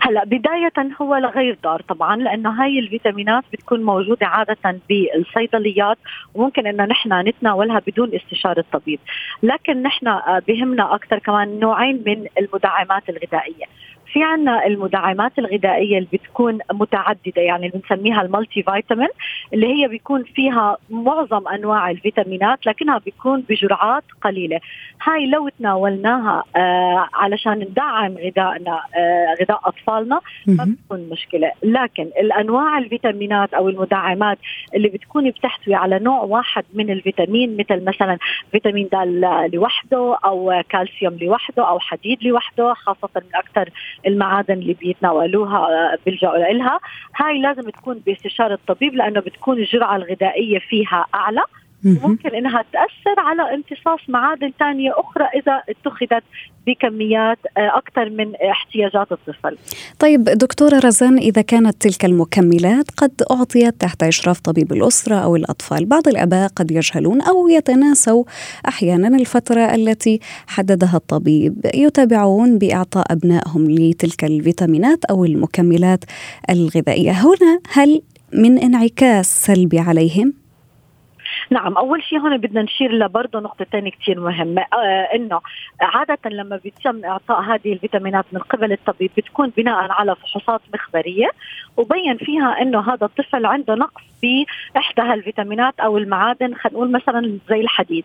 هلا 0.00 0.24
بداية 0.24 0.72
هو 1.02 1.16
لغير 1.16 1.58
ضار 1.62 1.82
طبعا 1.82 2.16
لأنه 2.16 2.62
هاي 2.62 2.78
الفيتامينات 2.78 3.44
بتكون 3.52 3.82
موجودة 3.82 4.26
عادة 4.26 4.80
بالصيدليات 4.88 5.98
وممكن 6.34 6.66
إنه 6.66 6.84
نحن 6.84 7.12
نتناولها 7.12 7.80
بدون 7.86 8.14
استشارة 8.14 8.64
طبيب 8.72 8.98
لكن 9.42 9.82
نحن 9.82 10.20
بهمنا 10.48 10.94
أكثر 10.94 11.18
كمان 11.18 11.60
نوعين 11.60 12.02
من 12.06 12.26
المدعمات 12.38 13.02
الغذائية. 13.08 13.66
في 14.12 14.22
عنا 14.24 14.66
المدعمات 14.66 15.38
الغذائية 15.38 15.98
اللي 15.98 16.08
بتكون 16.12 16.58
متعددة 16.72 17.42
يعني 17.42 17.66
اللي 17.66 17.80
بنسميها 17.90 18.22
المالتي 18.22 18.62
فيتامين 18.62 19.08
اللي 19.54 19.66
هي 19.66 19.88
بيكون 19.88 20.24
فيها 20.24 20.76
معظم 20.90 21.48
أنواع 21.48 21.90
الفيتامينات 21.90 22.66
لكنها 22.66 22.98
بيكون 22.98 23.40
بجرعات 23.40 24.04
قليلة. 24.22 24.60
هاي 25.04 25.26
لو 25.26 25.48
تناولناها 25.48 26.44
آه 26.56 27.08
علشان 27.14 27.52
ندعم 27.52 28.12
غذائنا 28.12 28.80
آه 28.96 29.34
غذاء 29.40 29.60
أطفالنا 29.64 30.20
ما 30.46 30.64
بتكون 30.64 31.08
مشكلة. 31.12 31.52
لكن 31.62 32.02
الأنواع 32.02 32.78
الفيتامينات 32.78 33.54
أو 33.54 33.68
المدعمات 33.68 34.38
اللي 34.74 34.88
بتكون 34.88 35.30
بتحتوي 35.30 35.74
على 35.74 35.98
نوع 35.98 36.20
واحد 36.20 36.64
من 36.74 36.90
الفيتامين 36.90 37.56
مثل 37.56 37.84
مثلا 37.84 38.18
فيتامين 38.52 38.88
د 38.92 38.96
لوحده 39.54 40.18
أو 40.24 40.62
كالسيوم 40.68 41.18
لوحده 41.20 41.68
أو 41.68 41.78
حديد 41.78 42.22
لوحده 42.22 42.74
خاصة 42.74 43.08
من 43.16 43.34
أكثر 43.34 43.70
المعادن 44.06 44.54
اللي 44.54 44.74
بيتناولوها 44.74 45.58
آه، 45.58 45.98
بيلجأوا 46.06 46.52
لها 46.52 46.80
هاي 47.16 47.40
لازم 47.40 47.70
تكون 47.70 47.98
باستشارة 48.06 48.54
الطبيب 48.54 48.94
لأنه 48.94 49.20
بتكون 49.20 49.58
الجرعة 49.58 49.96
الغذائية 49.96 50.58
فيها 50.58 51.06
أعلى. 51.14 51.42
ممكن 51.84 52.34
إنها 52.34 52.64
تأثر 52.72 53.20
على 53.20 53.54
امتصاص 53.54 54.00
معادن 54.08 54.52
ثانية 54.58 54.92
أخرى 54.96 55.24
إذا 55.24 55.62
اتخذت 55.68 56.22
بكميات 56.66 57.38
آه، 57.56 57.78
أكثر 57.78 58.10
من 58.10 58.34
احتياجات 58.34 59.12
الطفل. 59.12 59.58
طيب 59.98 60.24
دكتورة 60.24 60.78
رزان 60.78 61.18
إذا 61.18 61.42
كانت 61.42 61.82
تلك 61.82 62.04
المكملات 62.04 62.90
قد 62.96 63.22
أعطيت 63.30 63.74
تحت 63.80 64.02
إشراف 64.02 64.40
طبيب 64.40 64.72
الأسرة 64.72 65.14
أو 65.14 65.36
الأطفال، 65.36 65.84
بعض 65.84 66.08
الأباء 66.08 66.48
قد 66.48 66.70
يجهلون 66.70 67.20
أو 67.22 67.48
يتناسوا 67.48 68.24
أحيانا 68.68 69.16
الفترة 69.16 69.74
التي 69.74 70.20
حددها 70.46 70.96
الطبيب، 70.96 71.66
يتابعون 71.74 72.58
بأعطاء 72.58 73.12
أبنائهم 73.12 73.70
لتلك 73.70 74.24
الفيتامينات 74.24 75.04
أو 75.04 75.24
المكملات 75.24 76.04
الغذائية، 76.50 77.10
هنا 77.10 77.60
هل 77.72 78.02
من 78.32 78.58
انعكاس 78.58 79.46
سلبي 79.46 79.78
عليهم؟ 79.78 80.41
نعم 81.50 81.76
أول 81.76 82.02
شيء 82.02 82.18
هون 82.18 82.36
بدنا 82.36 82.62
نشير 82.62 82.92
لبرضه 82.92 83.40
نقطتين 83.40 83.88
كثير 83.88 84.20
مهمة. 84.20 84.62
آه 84.62 85.08
إنه 85.14 85.40
عادة 85.80 86.30
لما 86.30 86.56
بيتم 86.56 87.04
إعطاء 87.04 87.40
هذه 87.40 87.72
الفيتامينات 87.72 88.24
من 88.32 88.40
قبل 88.40 88.72
الطبيب 88.72 89.10
بتكون 89.16 89.52
بناء 89.56 89.92
على 89.92 90.16
فحوصات 90.16 90.60
مخبرية 90.74 91.30
وبين 91.76 92.16
فيها 92.16 92.62
إنه 92.62 92.80
هذا 92.92 93.06
الطفل 93.06 93.46
عنده 93.46 93.74
نقص 93.74 94.02
بإحدى 94.22 95.02
هالفيتامينات 95.02 95.80
أو 95.80 95.98
المعادن 95.98 96.54
خلينا 96.54 96.78
نقول 96.78 96.90
مثلا 96.92 97.38
زي 97.48 97.60
الحديد. 97.60 98.04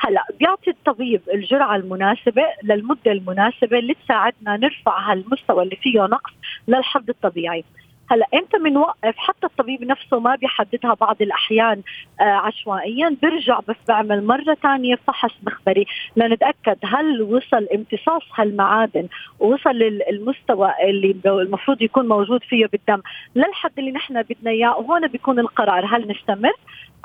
هلأ 0.00 0.24
بيعطي 0.40 0.70
الطبيب 0.70 1.20
الجرعة 1.34 1.76
المناسبة 1.76 2.42
للمدة 2.64 3.12
المناسبة 3.12 3.78
اللي 3.78 3.94
تساعدنا 4.04 4.56
نرفع 4.56 5.12
هالمستوى 5.12 5.62
اللي 5.62 5.76
فيه 5.76 6.00
نقص 6.00 6.32
للحد 6.68 7.08
الطبيعي. 7.08 7.64
هلا 8.10 8.26
إمتى 8.34 8.58
بنوقف 8.58 9.14
حتى 9.16 9.46
الطبيب 9.46 9.84
نفسه 9.84 10.18
ما 10.18 10.34
بيحددها 10.34 10.94
بعض 10.94 11.22
الأحيان 11.22 11.82
آه 12.20 12.24
عشوائيا. 12.24 13.16
بيرجع 13.22 13.60
بس 13.68 13.76
بعمل 13.88 14.26
مرة 14.26 14.54
ثانية 14.62 14.94
فحص 15.06 15.34
مخبري. 15.46 15.86
لنتأكد 16.16 16.76
هل 16.84 17.22
وصل 17.22 17.68
امتصاص 17.74 18.22
هالمعادن 18.34 19.08
ووصل 19.40 19.70
للمستوى 19.70 20.72
اللي 20.84 21.16
المفروض 21.26 21.82
يكون 21.82 22.08
موجود 22.08 22.42
فيه 22.44 22.66
بالدم 22.66 23.02
للحد 23.36 23.72
اللي 23.78 23.92
نحن 23.92 24.22
بدنا 24.22 24.50
إياه. 24.50 24.76
وهون 24.78 25.06
بيكون 25.06 25.38
القرار 25.38 25.86
هل 25.96 26.08
نستمر 26.08 26.52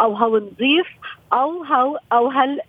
أو 0.01 0.15
هو 0.15 0.37
نضيف 0.37 0.87
أو 1.33 1.63
هو 1.63 1.99
أو 2.11 2.29
هل 2.29 2.61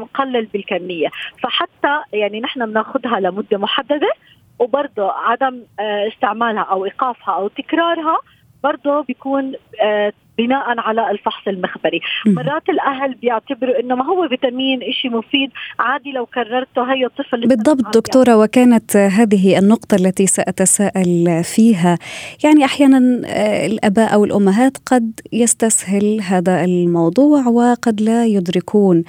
نقلل 0.00 0.44
بالكمية. 0.46 1.08
فحتى 1.42 2.02
يعني 2.12 2.40
نحن 2.40 2.66
بناخذها 2.66 3.20
لمدة 3.20 3.58
محددة 3.58 4.12
وبرضه 4.58 5.12
عدم 5.12 5.62
آه، 5.80 6.08
استعمالها 6.08 6.62
أو 6.62 6.84
إيقافها 6.84 7.34
أو 7.34 7.48
تكرارها 7.48 8.18
برضه 8.62 9.02
بيكون 9.02 9.52
آه، 9.82 10.12
بناء 10.38 10.78
على 10.78 11.10
الفحص 11.10 11.48
المخبري. 11.48 12.00
مرات 12.26 12.68
الأهل 12.68 13.14
بيعتبروا 13.14 13.80
إنه 13.80 13.94
ما 13.94 14.04
هو 14.04 14.28
فيتامين 14.28 14.80
شيء 14.92 15.10
مفيد 15.10 15.50
عادي 15.78 16.12
لو 16.12 16.26
كررته 16.26 16.92
هي 16.92 17.06
الطفل 17.06 17.46
بالضبط 17.46 17.96
دكتورة 17.96 18.36
وكانت 18.36 18.96
هذه 18.96 19.58
النقطة 19.58 19.94
التي 19.94 20.26
سأتساءل 20.26 21.44
فيها. 21.44 21.98
يعني 22.44 22.64
أحيانا 22.64 23.22
آه، 23.26 23.66
الأباء 23.66 24.14
أو 24.14 24.24
الأمهات 24.24 24.76
قد 24.86 25.20
يستسهل 25.32 26.20
هذا 26.20 26.64
الموضوع 26.64 27.46
وقد 27.46 28.00
لا 28.00 28.26
يدركون 28.26 29.04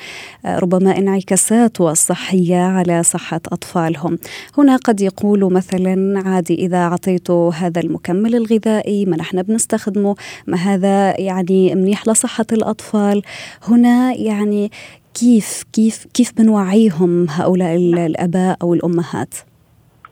آه، 0.46 0.60
ربما 0.60 0.98
انعكاساته 0.98 1.92
الصحيه 1.92 2.62
على 2.62 3.04
صحة 3.04 3.42
أطفالهم. 3.52 4.18
هنا 4.58 4.76
قد 4.76 5.02
يقولوا 5.02 5.50
مثلا 5.50 6.24
عادي 6.26 6.56
إذا 6.56 6.78
أعطيته 6.78 7.54
هذا 7.54 7.82
المكمل 7.82 8.36
الغذائي 8.36 9.06
ما 9.06 9.18
نحن 9.18 9.42
بنستخدمه 9.42 10.16
ما 10.48 10.58
هذا 10.58 11.15
يعني 11.20 11.76
منيح 11.76 12.08
لصحة 12.08 12.46
الأطفال. 12.52 13.22
هنا 13.68 14.14
يعني 14.14 14.72
كيف 15.14 15.64
كيف 15.74 16.06
كيف 16.14 16.34
بنوعيهم 16.38 17.30
هؤلاء 17.30 17.76
الآباء 17.76 18.58
أو 18.62 18.74
الأمهات؟ 18.74 19.36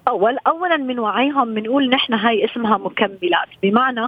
أول 0.07 0.38
أولا 0.48 0.77
من 0.77 1.00
وعيهم 1.00 1.53
بنقول 1.53 1.89
نحن 1.89 2.13
هاي 2.13 2.45
اسمها 2.45 2.77
مكملات. 2.77 3.50
بمعنى 3.63 4.07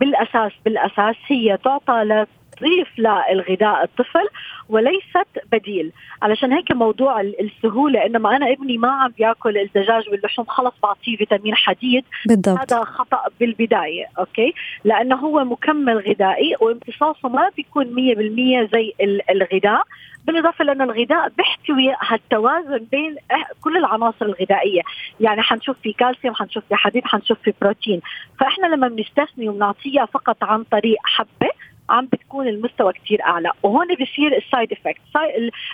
بالأساس 0.00 0.52
بالأساس 0.64 1.16
هي 1.26 1.58
تعطى 1.64 2.26
تضيف 2.58 2.88
للغذاء 2.98 3.84
الطفل 3.84 4.28
وليست 4.68 5.28
بديل. 5.52 5.92
علشان 6.22 6.52
هيك 6.52 6.72
موضوع 6.72 7.20
السهولة 7.20 8.06
إنما 8.06 8.36
أنا 8.36 8.52
ابني 8.52 8.78
ما 8.78 8.90
عم 8.90 9.10
بياكل 9.18 9.58
الدجاج 9.58 10.08
واللحوم 10.08 10.46
خلص 10.46 10.74
بعطيه 10.82 11.16
فيتامين 11.16 11.54
حديد. 11.54 12.04
بالضبط. 12.26 12.58
هذا 12.58 12.84
خطأ 12.84 13.24
بالبداية 13.40 14.06
okay؟ 14.18 14.54
لأنه 14.84 15.16
هو 15.16 15.44
مكمل 15.44 15.98
غذائي 15.98 16.54
وامتصاصه 16.60 17.28
ما 17.28 17.50
بيكون 17.56 17.86
100% 17.86 18.68
زي 18.72 18.92
الغذاء. 19.30 19.82
بالإضافة 20.24 20.64
لأن 20.64 20.82
الغذاء 20.82 21.28
بيحتوي 21.28 21.94
هالتوازن 22.00 22.86
بين 22.90 23.16
كل 23.60 23.76
العناصر 23.76 24.26
الغذائية، 24.26 24.82
يعني 25.20 25.42
حنشوف 25.42 25.78
في 25.82 25.92
كالسيوم، 25.92 26.34
حنشوف 26.34 26.64
في 26.68 26.74
حديد، 26.74 27.04
حنشوف 27.04 27.38
في 27.42 27.54
بروتين، 27.60 28.00
فإحنا 28.40 28.66
لما 28.66 28.88
بنستثني 28.88 29.48
وبنعطيها 29.48 30.06
فقط 30.06 30.44
عن 30.44 30.64
طريق 30.64 30.98
حبة 31.04 31.50
عم 31.90 32.06
بتكون 32.06 32.48
المستوى 32.48 32.92
كثير 32.92 33.22
أعلى. 33.22 33.50
وهون 33.62 33.86
بصير 33.94 34.36
ال 34.36 34.43
side 34.43 34.72
effect 34.72 35.00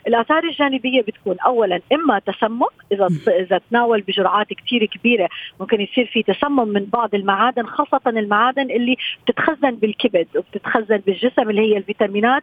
الآثار 0.06 0.44
الجانبية 0.44 1.02
بتكون 1.02 1.37
اولا 1.40 1.80
إما 1.92 2.18
تسمم 2.18 2.66
إذا 2.92 3.09
إذا 3.28 3.61
تناول 3.71 4.00
بجرعات 4.00 4.47
كثير 4.47 4.85
كبيرة 4.85 5.28
ممكن 5.61 5.80
يصير 5.80 6.06
في 6.06 6.23
تسمم 6.23 6.68
من 6.68 6.85
بعض 6.85 7.14
المعادن 7.14 7.66
خاصة 7.66 8.00
المعادن 8.06 8.71
اللي 8.71 8.97
بتتخزن 9.25 9.70
بالكبد 9.70 10.27
وبتتخزن 10.37 10.96
بالجسم 10.96 11.50
اللي 11.50 11.62
هي 11.62 11.77
الفيتامينات 11.77 12.42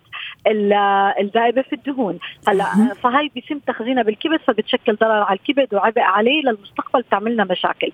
الذائبة 1.20 1.62
في 1.62 1.74
الدهون. 1.74 2.20
هلأ 2.48 2.94
فهي 3.04 3.30
بيتم 3.36 3.60
تخزينها 3.60 4.04
بالكبد 4.04 4.40
فبتشكل 4.48 4.96
ضرر 4.96 5.12
على 5.12 5.40
الكبد 5.40 5.74
وعبء 5.74 6.02
عليه 6.02 6.42
للمستقبل 6.42 7.02
بتعملنا 7.02 7.44
مشاكل. 7.44 7.92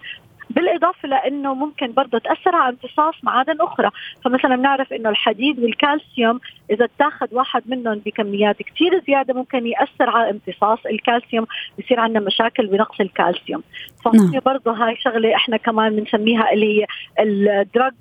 بالإضافة 0.57 1.07
لأنه 1.07 1.53
ممكن 1.53 1.91
برضه 1.91 2.19
تأثر 2.19 2.55
على 2.55 2.69
امتصاص 2.69 3.13
معادن 3.23 3.61
أخرى 3.61 3.89
فمثلا 4.25 4.55
بنعرف 4.55 4.93
إنه 4.93 5.09
الحديد 5.09 5.59
والكالسيوم 5.59 6.39
إذا 6.71 6.85
اتاخذ 6.85 7.27
واحد 7.31 7.63
منهم 7.65 8.01
بكميات 8.05 8.57
كثير 8.61 9.03
زيادة 9.07 9.33
ممكن 9.33 9.67
يأثر 9.67 10.09
على 10.09 10.29
امتصاص 10.29 10.79
الكالسيوم 10.85 11.45
بصير 11.79 11.99
عندنا 11.99 12.19
مشاكل 12.19 12.67
بنقص 12.67 12.99
الكالسيوم 12.99 13.63
فهي 14.05 14.17
نعم. 14.17 14.41
برضه 14.45 14.71
هاي 14.71 14.95
شغلة 14.99 15.35
إحنا 15.35 15.57
كمان 15.57 15.95
بنسميها 15.95 16.53
اللي 16.53 16.81
هي 16.81 16.85
ال 17.19 17.93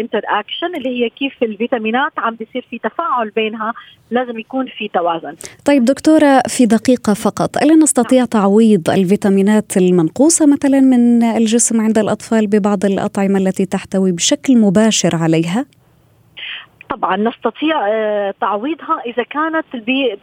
drug 0.00 0.20
interaction 0.24 0.76
اللي 0.76 0.88
هي 0.88 1.10
كيف 1.10 1.42
الفيتامينات 1.42 2.12
عم 2.18 2.34
بيصير 2.34 2.66
في 2.70 2.78
تفاعل 2.78 3.30
بينها 3.30 3.72
لازم 4.10 4.38
يكون 4.38 4.66
في 4.66 4.88
توازن 4.88 5.34
طيب 5.64 5.84
دكتورة 5.84 6.42
في 6.48 6.66
دقيقة 6.66 7.14
فقط 7.14 7.56
ألا 7.56 7.74
نستطيع 7.74 8.18
نعم. 8.18 8.26
تعويض 8.26 8.90
الفيتامينات 8.90 9.76
المنقوصة 9.76 10.46
مثلا 10.46 10.80
من 10.80 11.22
الجسم 11.22 11.80
عند 11.80 11.98
الأطفال 12.02 12.46
ببعض 12.46 12.84
الأطعمة 12.84 13.38
التي 13.38 13.66
تحتوي 13.66 14.12
بشكل 14.12 14.58
مباشر 14.58 15.16
عليها؟ 15.16 15.66
طبعا 16.92 17.16
نستطيع 17.16 17.88
آه، 17.88 18.34
تعويضها 18.40 19.00
إذا 19.06 19.22
كانت 19.22 19.64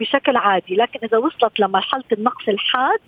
بشكل 0.00 0.36
عادي 0.36 0.74
لكن 0.74 0.98
إذا 1.02 1.18
وصلت 1.18 1.60
لمرحلة 1.60 2.04
النقص 2.12 2.48
الحاد 2.48 2.98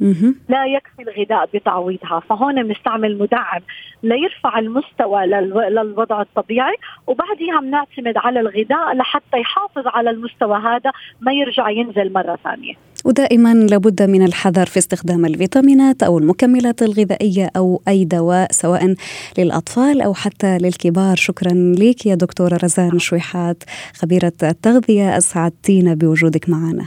لا 0.48 0.66
يكفي 0.66 1.02
الغذاء 1.02 1.48
بتعويضها. 1.54 2.20
فهون 2.20 2.62
بنستعمل 2.62 3.18
مدعم 3.18 3.61
ليرفع 4.02 4.58
المستوى 4.58 5.26
للوضع 5.26 6.20
الطبيعي 6.20 6.76
وبعدها 7.06 7.61
بنعتمد 7.61 8.16
على 8.16 8.40
الغذاء 8.40 8.94
لحتى 8.94 9.38
يحافظ 9.40 9.87
على 9.87 10.11
المستوى 10.11 10.58
هذا 10.58 10.92
ما 11.20 11.32
يرجع 11.32 11.70
ينزل 11.70 12.12
مرة 12.12 12.38
ثانية. 12.44 12.74
ودائما 13.04 13.54
لابد 13.54 14.02
من 14.02 14.22
الحذر 14.22 14.66
في 14.66 14.78
استخدام 14.78 15.26
الفيتامينات 15.26 16.02
أو 16.02 16.18
المكملات 16.18 16.82
الغذائية 16.82 17.50
أو 17.56 17.82
أي 17.88 18.04
دواء 18.04 18.52
سواء 18.52 18.94
للأطفال 19.38 20.00
أو 20.00 20.14
حتى 20.14 20.58
للكبار. 20.58 21.16
شكرا 21.16 21.52
لك 21.78 22.06
يا 22.06 22.14
دكتورة 22.14 22.56
رزان 22.64 22.98
شويحات 22.98 23.64
خبيرة 23.94 24.32
التغذية 24.42 25.16
اسعدتينا 25.18 25.94
بوجودك 25.94 26.48
معنا. 26.48 26.86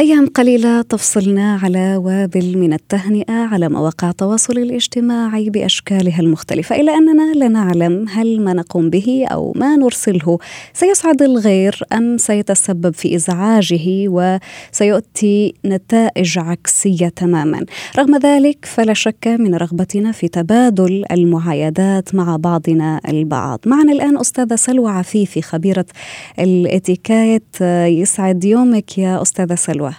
أيام 0.00 0.26
قليلة 0.26 0.82
تفصلنا 0.82 1.58
على 1.62 1.96
وابل 1.96 2.58
من 2.58 2.72
التهنئة 2.72 3.32
على 3.32 3.68
مواقع 3.68 4.10
التواصل 4.10 4.58
الاجتماعي 4.58 5.50
بأشكالها 5.50 6.20
المختلفة 6.20 6.76
إلا 6.76 6.94
أننا 6.94 7.32
لا 7.34 7.48
نعلم 7.48 8.08
هل 8.08 8.40
ما 8.40 8.52
نقوم 8.52 8.90
به 8.90 9.26
أو 9.30 9.52
ما 9.56 9.76
نرسله 9.76 10.38
سيسعد 10.72 11.22
الغير 11.22 11.82
أم 11.92 12.18
سيتسبب 12.18 12.94
في 12.94 13.14
إزعاجه 13.14 13.80
وسيؤتي 13.88 15.54
نتائج 15.64 16.38
عكسية 16.38 17.08
تماما. 17.08 17.64
رغم 17.98 18.16
ذلك 18.16 18.64
فلا 18.64 18.94
شك 18.94 19.26
من 19.26 19.54
رغبتنا 19.54 20.12
في 20.12 20.28
تبادل 20.28 21.04
المعايدات 21.12 22.14
مع 22.14 22.36
بعضنا 22.36 23.00
البعض. 23.08 23.60
معنا 23.66 23.92
الآن 23.92 24.18
أستاذة 24.18 24.54
سلوى 24.54 24.90
عفيفي 24.90 25.42
خبيرة 25.42 25.86
الإتيكيت. 26.38 27.60
يسعد 28.00 28.44
يومك 28.44 28.98
يا 28.98 29.22
أستاذة 29.22 29.54
سلوى. 29.54 29.89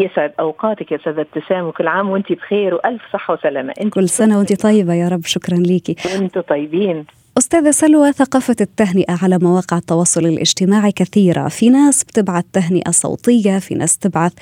يسعد 0.00 0.32
أوقاتك 0.40 0.92
يا 0.92 0.96
أستاذة 0.96 1.20
ابتسام 1.20 1.64
وكل 1.64 1.86
عام 1.86 2.10
وانت 2.10 2.32
بخير 2.32 2.74
وألف 2.74 3.02
صحة 3.12 3.34
وسلامة. 3.34 3.72
انت 3.80 3.94
كل 3.94 4.08
سنة 4.08 4.38
وانت 4.38 4.62
طيبة 4.62 4.94
يا 4.94 5.08
رب 5.08 5.24
شكرا 5.24 5.56
ليكي. 5.56 5.96
وأنتم 6.06 6.40
طيبين. 6.40 7.04
أستاذة 7.38 7.70
سلوى 7.70 8.12
ثقافة 8.12 8.56
التهنئة 8.60 9.18
على 9.22 9.38
مواقع 9.38 9.76
التواصل 9.76 10.26
الاجتماعي 10.26 10.92
كثيرة. 10.92 11.48
في 11.48 11.70
ناس 11.70 12.04
بتبعث 12.04 12.44
تهنئة 12.52 12.90
صوتية 12.90 13.58
في 13.58 13.74
ناس 13.74 13.98
تبعث 13.98 14.32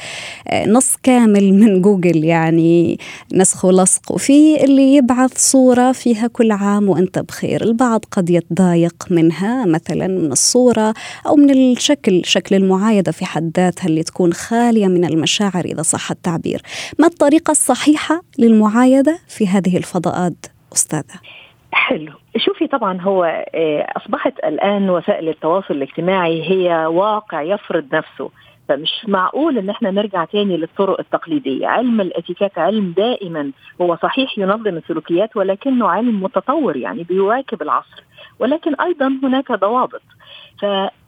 آه، 0.49 0.67
نص 0.67 0.97
كامل 1.03 1.53
من 1.53 1.83
جوجل 1.83 2.25
يعني 2.25 2.99
نسخ 3.35 3.65
ولصق. 3.65 4.13
وفي 4.13 4.65
اللي 4.65 4.97
يبعث 4.97 5.31
صورة 5.37 5.93
فيها 5.93 6.27
كل 6.27 6.53
عام 6.53 6.89
وأنت 6.89 7.19
بخير. 7.19 7.65
البعض 7.65 8.05
قد 8.11 8.31
يتضايق 8.31 9.05
منها 9.11 9.67
مثلا 9.67 10.07
من 10.07 10.33
الصورة 10.33 10.95
أو 11.27 11.37
من 11.37 11.51
الشكل 11.51 12.23
شكل 12.25 12.57
المعايدة. 12.57 13.13
في 13.13 13.25
حد 13.25 13.53
ذاتها 13.57 13.87
اللي 13.87 14.03
تكون 14.03 14.33
خالية 14.33 14.87
من 14.87 15.05
المشاعر 15.05 15.65
إذا 15.65 15.83
صح 15.83 16.11
التعبير. 16.11 16.63
ما 16.99 17.07
الطريقة 17.07 17.51
الصحيحة 17.51 18.23
للمعايدة 18.39 19.19
في 19.29 19.49
هذه 19.49 19.77
الفضاءات 19.77 20.47
أستاذة؟ 20.73 21.46
حلو. 21.77 22.13
شوفي 22.37 22.67
طبعا 22.67 23.01
هو 23.01 23.25
آه، 23.55 23.87
أصبحت 23.97 24.39
الآن 24.45 24.91
وسائل 24.91 25.29
التواصل 25.29 25.75
الاجتماعي 25.75 26.51
هي 26.51 26.87
واقع 26.87 27.43
يفرض 27.43 27.95
نفسه. 27.95 28.31
فمش 28.69 28.91
معقول 29.09 29.59
إن 29.59 29.71
إحنا 29.71 29.91
نرجع 29.91 30.25
تاني 30.25 30.57
للطرق 30.57 31.01
التقليدية، 31.01 31.67
علم 31.67 32.01
الإتيكيت 32.01 32.59
علم 32.59 32.95
دائما. 32.97 33.51
هو 33.81 33.97
صحيح 34.03 34.39
ينظم 34.39 34.77
السلوكيات 34.77 35.37
ولكنه 35.37 35.89
علم 35.89 36.23
متطور 36.23 36.77
يعني 36.77 37.03
بيواكب 37.03 37.63
العصر، 37.63 38.05
ولكن 38.39 38.75
أيضا 38.75 39.19
هناك 39.23 39.53
ضوابط. 39.53 40.03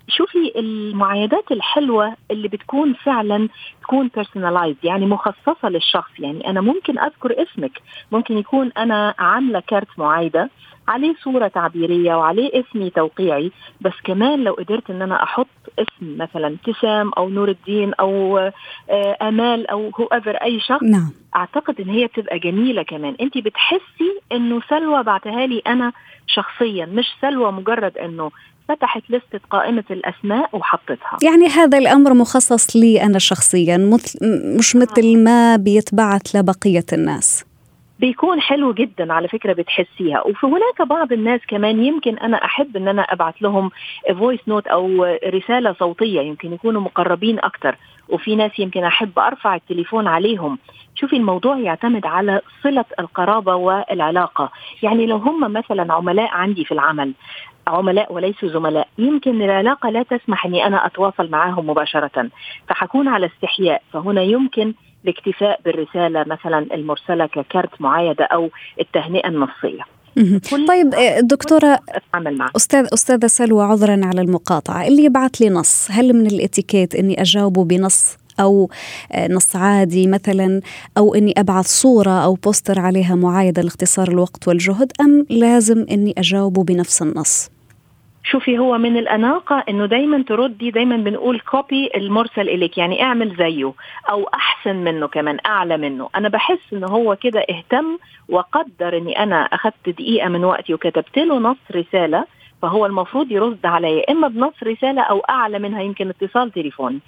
فشوفي 0.09 0.53
المعايدات 0.57 1.53
الحلوة 1.53 2.17
اللي 2.31 2.49
بتكون 2.49 2.95
فعلا 2.95 3.49
تكون 3.83 4.11
personalized 4.15 4.85
يعني 4.85 5.07
مخصصة 5.07 5.69
للشخص، 5.69 6.11
يعني 6.19 6.51
أنا 6.51 6.61
ممكن 6.61 6.99
أذكر 6.99 7.43
اسمك، 7.43 7.81
ممكن 8.13 8.39
يكون 8.39 8.73
أنا 8.77 9.15
عاملة 9.19 9.61
كارت 9.61 9.99
معايدة 9.99 10.51
عليه 10.89 11.15
صورة 11.23 11.49
تعبيرية 11.49 12.15
وعليه 12.15 12.51
اسمي 12.61 12.91
توقيعي 12.91 13.53
بس 13.81 13.93
كمان 14.05 14.45
لو 14.45 14.53
قدرت 14.53 14.91
إن 14.91 15.03
أنا 15.03 15.23
أحط 15.23 15.47
اسم 15.79 16.17
مثلا 16.19 16.47
ابتسام 16.47 17.11
أو 17.19 17.29
نور 17.29 17.49
الدين 17.49 17.95
أو 17.95 18.39
آه، 18.91 19.17
آمال 19.23 19.67
أو 19.67 19.91
هو 20.01 20.07
أي 20.27 20.61
شخص 20.61 20.83
نعم. 20.83 21.11
أعتقد 21.37 21.81
إن 21.81 21.89
هي 21.89 22.07
بتبقى 22.07 22.39
جميلة 22.39 22.83
كمان. 22.83 23.17
أنت 23.21 23.39
بتحسي 23.39 24.21
إنه 24.33 24.61
سلوى 24.69 25.03
بعتها 25.03 25.47
لي 25.47 25.63
أنا 25.67 25.93
شخصيا 26.27 26.87
مش 26.87 27.07
سلوى 27.21 27.53
مجرد 27.53 27.99
إنه 27.99 28.31
فتحت 28.69 29.03
لستة 29.11 29.41
قائمة 29.51 29.85
الأسماء 29.91 30.57
وحطتها. 30.57 31.19
يعني 31.23 31.47
هذا 31.47 31.79
الأمر 31.79 32.15
مخصص 32.15 32.77
لي 32.77 33.03
أنا 33.03 33.19
شخصيا 33.19 33.77
مش 34.59 34.77
مثل 34.77 35.19
ما 35.19 35.57
بيتبعت 35.57 36.35
لبقية 36.35 36.85
الناس. 36.93 37.45
بيكون 38.01 38.41
حلو 38.41 38.73
جدا 38.73 39.13
على 39.13 39.29
فكرة 39.29 39.53
بتحسيها. 39.53 40.23
وهناك 40.27 40.83
بعض 40.89 41.13
الناس 41.13 41.41
كمان 41.49 41.85
يمكن 41.85 42.19
أنا 42.19 42.45
أحب 42.45 42.77
إن 42.77 42.89
أنا 42.89 43.03
ابعت 43.03 43.43
لهم 43.43 43.71
voice 44.19 44.41
note 44.49 44.67
أو 44.67 45.05
رسالة 45.27 45.73
صوتية 45.79 46.21
يمكن 46.21 46.53
يكونوا 46.53 46.81
مقربين 46.81 47.39
أكتر. 47.39 47.77
وفي 48.09 48.37
ناس 48.37 48.59
يمكن 48.59 48.85
أحب 48.85 49.19
أرفع 49.19 49.55
التليفون 49.55 50.07
عليهم. 50.07 50.59
شوفي 51.01 51.17
الموضوع 51.17 51.59
يعتمد 51.59 52.07
على 52.07 52.41
صلة 52.63 52.85
القرابة 52.99 53.55
والعلاقة. 53.55 54.53
يعني 54.83 55.07
لو 55.07 55.17
هم 55.17 55.53
مثلا 55.53 55.95
عملاء 55.95 56.29
عندي 56.29 56.65
في 56.65 56.73
العمل 56.73 57.13
عملاء 57.67 58.13
وليسوا 58.13 58.49
زملاء 58.49 58.89
يمكن 58.99 59.43
العلاقة 59.43 59.91
لا 59.91 60.03
تسمح 60.03 60.47
أني 60.47 60.67
أنا 60.67 60.87
أتواصل 60.87 61.31
معهم 61.31 61.71
مباشرة. 61.71 62.29
فحكون 62.69 63.09
على 63.09 63.27
استحياء. 63.27 63.83
فهنا 63.93 64.23
يمكن 64.23 64.75
الاكتفاء 65.05 65.61
بالرسالة 65.65 66.25
مثلا 66.27 66.67
المرسلة 66.75 67.27
ككارت 67.27 67.81
معايدة 67.81 68.25
أو 68.25 68.51
التهنئة 68.81 69.29
النصية. 69.29 69.83
طيب 70.69 70.91
دكتورة 71.23 71.79
أتعامل 71.89 72.39
معه. 72.39 72.51
أستاذ 72.57 72.89
أستاذة 72.93 73.27
سلوى 73.27 73.65
عذرا 73.65 74.01
على 74.05 74.21
المقاطعة. 74.21 74.87
اللي 74.87 75.05
يبعث 75.05 75.31
لي 75.41 75.51
نص 75.51 75.89
هل 75.91 76.13
من 76.13 76.27
الإتيكيت 76.27 76.95
أني 76.95 77.21
أجاوبه 77.23 77.65
بنص؟ 77.65 78.19
أو 78.41 78.71
نص 79.31 79.57
عادي 79.57 80.07
مثلا 80.07 80.61
أو 80.99 81.15
أني 81.15 81.35
أبعث 81.39 81.67
صورة 81.67 82.25
أو 82.25 82.35
بوستر 82.35 82.81
عليها 82.81 83.15
معايدة 83.15 83.63
لاختصار 83.63 84.09
الوقت 84.09 84.49
والجهد 84.49 84.93
أم 85.01 85.27
لازم 85.31 85.87
أني 85.91 86.15
أجاوبه 86.19 86.65
بنفس 86.65 87.03
النص؟ 87.03 87.51
شوفي 88.31 88.59
هو 88.59 88.79
من 88.79 88.97
الأناقة 88.97 89.65
إنه 89.69 89.87
دايما 89.87 90.23
تردي 90.23 90.71
دايما 90.71 90.97
بنقول 90.97 91.41
copy 91.41 91.91
المرسل 91.97 92.49
إليك 92.49 92.79
يعني 92.79 93.03
اعمل 93.03 93.37
زيه 93.37 93.73
أو 94.11 94.29
أحسن 94.35 94.77
منه 94.77 95.07
كمان 95.07 95.39
أعلى 95.47 95.77
منه 95.77 96.09
أنا 96.17 96.29
بحس 96.29 96.73
إنه 96.73 96.87
هو 96.87 97.17
كده 97.17 97.41
اهتم 97.41 97.99
وقدر 98.29 98.99
إني 98.99 99.23
أنا 99.23 99.37
أخذت 99.37 99.89
دقيقة 99.89 100.29
من 100.29 100.45
وقتي 100.45 100.75
وكتبت 100.75 101.19
له 101.19 101.39
نص 101.39 101.57
رسالة 101.75 102.25
فهو 102.63 102.87
المفروض 102.87 103.33
يرد 103.33 103.67
عليا 103.67 104.11
إما 104.11 104.29
بنص 104.29 104.55
رسالة 104.63 105.03
أو 105.03 105.19
أعلى 105.21 105.59
منها 105.59 105.83
يمكن 105.83 106.09
اتصال 106.09 106.51
تليفوني 106.51 107.01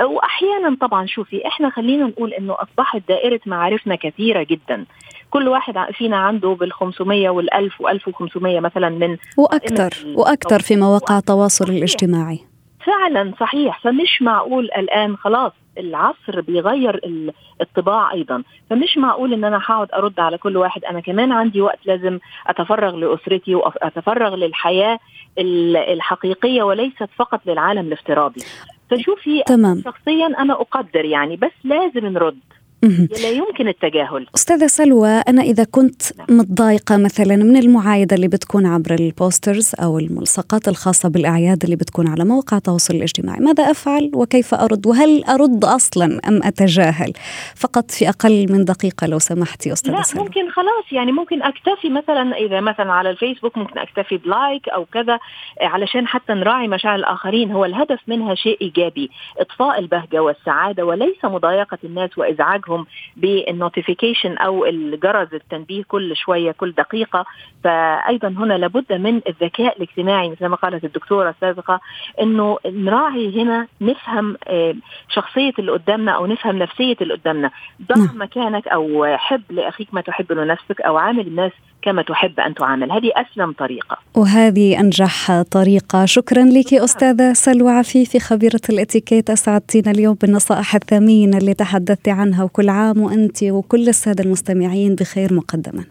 وأحيانا 0.00 0.76
طبعا 0.80 1.06
شوفي 1.06 1.46
إحنا 1.46 1.70
خلينا 1.70 2.06
نقول 2.06 2.32
إنه 2.32 2.56
أصبحت 2.58 3.02
دائرة 3.08 3.40
معارفنا 3.46 3.94
كثيرة 3.94 4.42
جدا. 4.42 4.84
كل 5.30 5.48
واحد 5.48 5.74
فينا 5.92 6.16
عنده 6.16 6.48
بال 6.48 6.72
500 6.72 7.28
وال 7.28 7.54
1000 7.54 7.80
و 7.80 7.88
1500 7.88 8.60
مثلا 8.60 8.88
من 8.88 9.16
وأكثر 9.38 9.90
وأكثر 10.14 10.60
في 10.60 10.76
مواقع 10.76 11.18
التواصل 11.18 11.64
الاجتماعي. 11.64 12.40
فعلا 12.86 13.32
صحيح. 13.40 13.80
فمش 13.80 14.22
معقول 14.22 14.64
الآن 14.64 15.16
خلاص 15.16 15.52
العصر 15.78 16.40
بيغير 16.40 17.00
الطباع 17.60 18.12
أيضا. 18.12 18.42
فمش 18.70 18.98
معقول 18.98 19.32
إن 19.32 19.44
أنا 19.44 19.56
هقعد 19.56 19.88
أرد 19.94 20.20
على 20.20 20.38
كل 20.38 20.56
واحد. 20.56 20.84
أنا 20.84 21.00
كمان 21.00 21.32
عندي 21.32 21.60
وقت 21.60 21.78
لازم 21.84 22.18
أتفرغ 22.46 22.96
لأسرتي 22.96 23.54
واتفرغ 23.54 24.34
للحياة 24.34 24.98
الحقيقية 25.38 26.62
وليست 26.62 27.08
فقط 27.16 27.40
للعالم 27.46 27.86
الافتراضي. 27.86 28.40
فشوفي 28.90 29.42
تمام. 29.46 29.82
شخصيا 29.84 30.26
أنا 30.26 30.52
أقدر 30.52 31.04
يعني 31.04 31.36
بس 31.36 31.52
لازم 31.64 32.06
نرد 32.06 32.38
لا 33.22 33.30
يمكن 33.30 33.68
التجاهل. 33.68 34.26
أستاذة 34.34 34.66
سلوى 34.66 35.08
أنا 35.08 35.42
إذا 35.42 35.64
كنت 35.64 36.02
متضايقة 36.30 36.96
مثلا 36.96 37.36
من 37.36 37.56
المعايدة 37.56 38.16
اللي 38.16 38.28
بتكون 38.28 38.66
عبر 38.66 38.94
البوسترز 38.94 39.72
أو 39.82 39.98
الملصقات 39.98 40.68
الخاصة 40.68 41.08
بالأعياد 41.08 41.64
اللي 41.64 41.76
بتكون 41.76 42.08
على 42.08 42.24
مواقع 42.24 42.56
التواصل 42.56 42.94
الاجتماعي 42.94 43.40
ماذا 43.40 43.70
أفعل 43.70 44.10
وكيف 44.14 44.54
أرد؟ 44.54 44.86
وهل 44.86 45.24
أرد 45.24 45.64
أصلا 45.64 46.20
أم 46.28 46.40
أتجاهل؟ 46.42 47.12
فقط 47.56 47.90
في 47.90 48.08
أقل 48.08 48.46
من 48.52 48.64
دقيقة 48.64 49.06
لو 49.06 49.18
سمحتي 49.18 49.72
أستاذة 49.72 49.94
لا 49.94 50.02
سلوى. 50.02 50.24
ممكن 50.24 50.50
خلاص 50.50 50.84
يعني 50.92 51.12
ممكن 51.12 51.42
أكتفي 51.42 51.88
مثلا 51.90 52.36
إذا 52.36 52.60
مثلا 52.60 52.92
على 52.92 53.10
الفيسبوك 53.10 53.58
ممكن 53.58 53.78
أكتفي 53.78 54.16
ب 54.16 54.26
like 54.26 54.68
أو 54.68 54.84
كذا 54.84 55.18
علشان 55.60 56.06
حتى 56.06 56.32
نراعي 56.32 56.68
مشاعر 56.68 56.96
الآخرين. 56.96 57.50
هو 57.50 57.64
الهدف 57.64 57.98
منها 58.06 58.34
شيء 58.34 58.58
إيجابي 58.62 59.10
إضفاء 59.38 59.78
البهجة 59.78 60.22
والسعادة 60.22 60.84
وليس 60.84 61.24
مضايقة 61.24 61.78
الناس 61.84 62.18
وإزعاجهم. 62.18 62.73
لهم 62.74 62.86
بال 63.16 63.33
notification 63.33 64.36
أو 64.36 64.66
الجرس 64.66 65.28
التنبيه 65.32 65.82
كل 65.88 66.16
شوية 66.16 66.52
كل 66.52 66.72
دقيقة 66.72 67.26
فايضا 67.64 68.28
هنا 68.28 68.54
لابد 68.54 68.92
من 68.92 69.20
الذكاء 69.28 69.76
الاجتماعي 69.76 70.30
مثل 70.30 70.46
ما 70.46 70.56
قالت 70.56 70.84
الدكتورة 70.84 71.30
السابقة 71.30 71.80
إنه 72.20 72.58
نراعي 72.66 73.42
هنا 73.42 73.66
نفهم 73.80 74.36
آه، 74.48 74.74
شخصية 75.08 75.52
اللي 75.58 75.72
قدامنا 75.72 76.12
أو 76.12 76.26
نفهم 76.26 76.58
نفسية 76.58 76.96
اللي 77.00 77.14
قدامنا 77.14 77.50
ضع. 77.82 78.12
مكانك 78.14 78.68
أو 78.68 79.16
حب 79.16 79.42
لأخيك 79.50 79.94
ما 79.94 80.00
تحب 80.00 80.32
لنفسك 80.32 80.80
أو 80.80 80.96
عامل 80.96 81.26
الناس 81.26 81.52
كما 81.84 82.02
تحب 82.02 82.40
أن 82.40 82.54
تعامل. 82.54 82.92
هذه 82.92 83.10
أسلم 83.16 83.52
طريقة. 83.52 83.98
وهذه 84.14 84.80
أنجح 84.80 85.42
طريقة. 85.42 86.04
شكرا 86.04 86.44
لك 86.44 86.74
أستاذة 86.74 87.32
سلوى 87.32 87.72
عفيفي 87.72 88.20
خبيرة 88.20 88.60
الإتيكيت. 88.70 89.30
أسعدتينا 89.30 89.90
اليوم 89.90 90.14
بالنصائح 90.14 90.74
الثمينة 90.74 91.38
اللي 91.38 91.54
تحدثت 91.54 92.08
عنها 92.08 92.44
وكل 92.44 92.68
عام 92.68 93.00
وأنت 93.00 93.42
وكل 93.42 93.88
السادة 93.88 94.24
المستمعين 94.24 94.94
بخير 94.94 95.34
مقدما. 95.34 95.84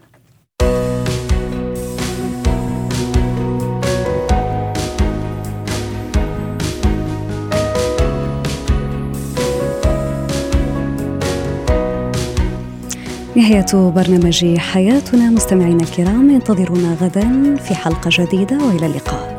نهاية 13.36 13.90
برنامج 13.90 14.56
حياتنا 14.58 15.30
مستمعينا 15.30 15.82
الكرام 15.84 16.30
انتظرونا 16.30 16.94
غدا 16.94 17.56
في 17.56 17.74
حلقة 17.74 18.10
جديدة 18.12 18.58
وإلى 18.58 18.86
اللقاء. 18.86 19.33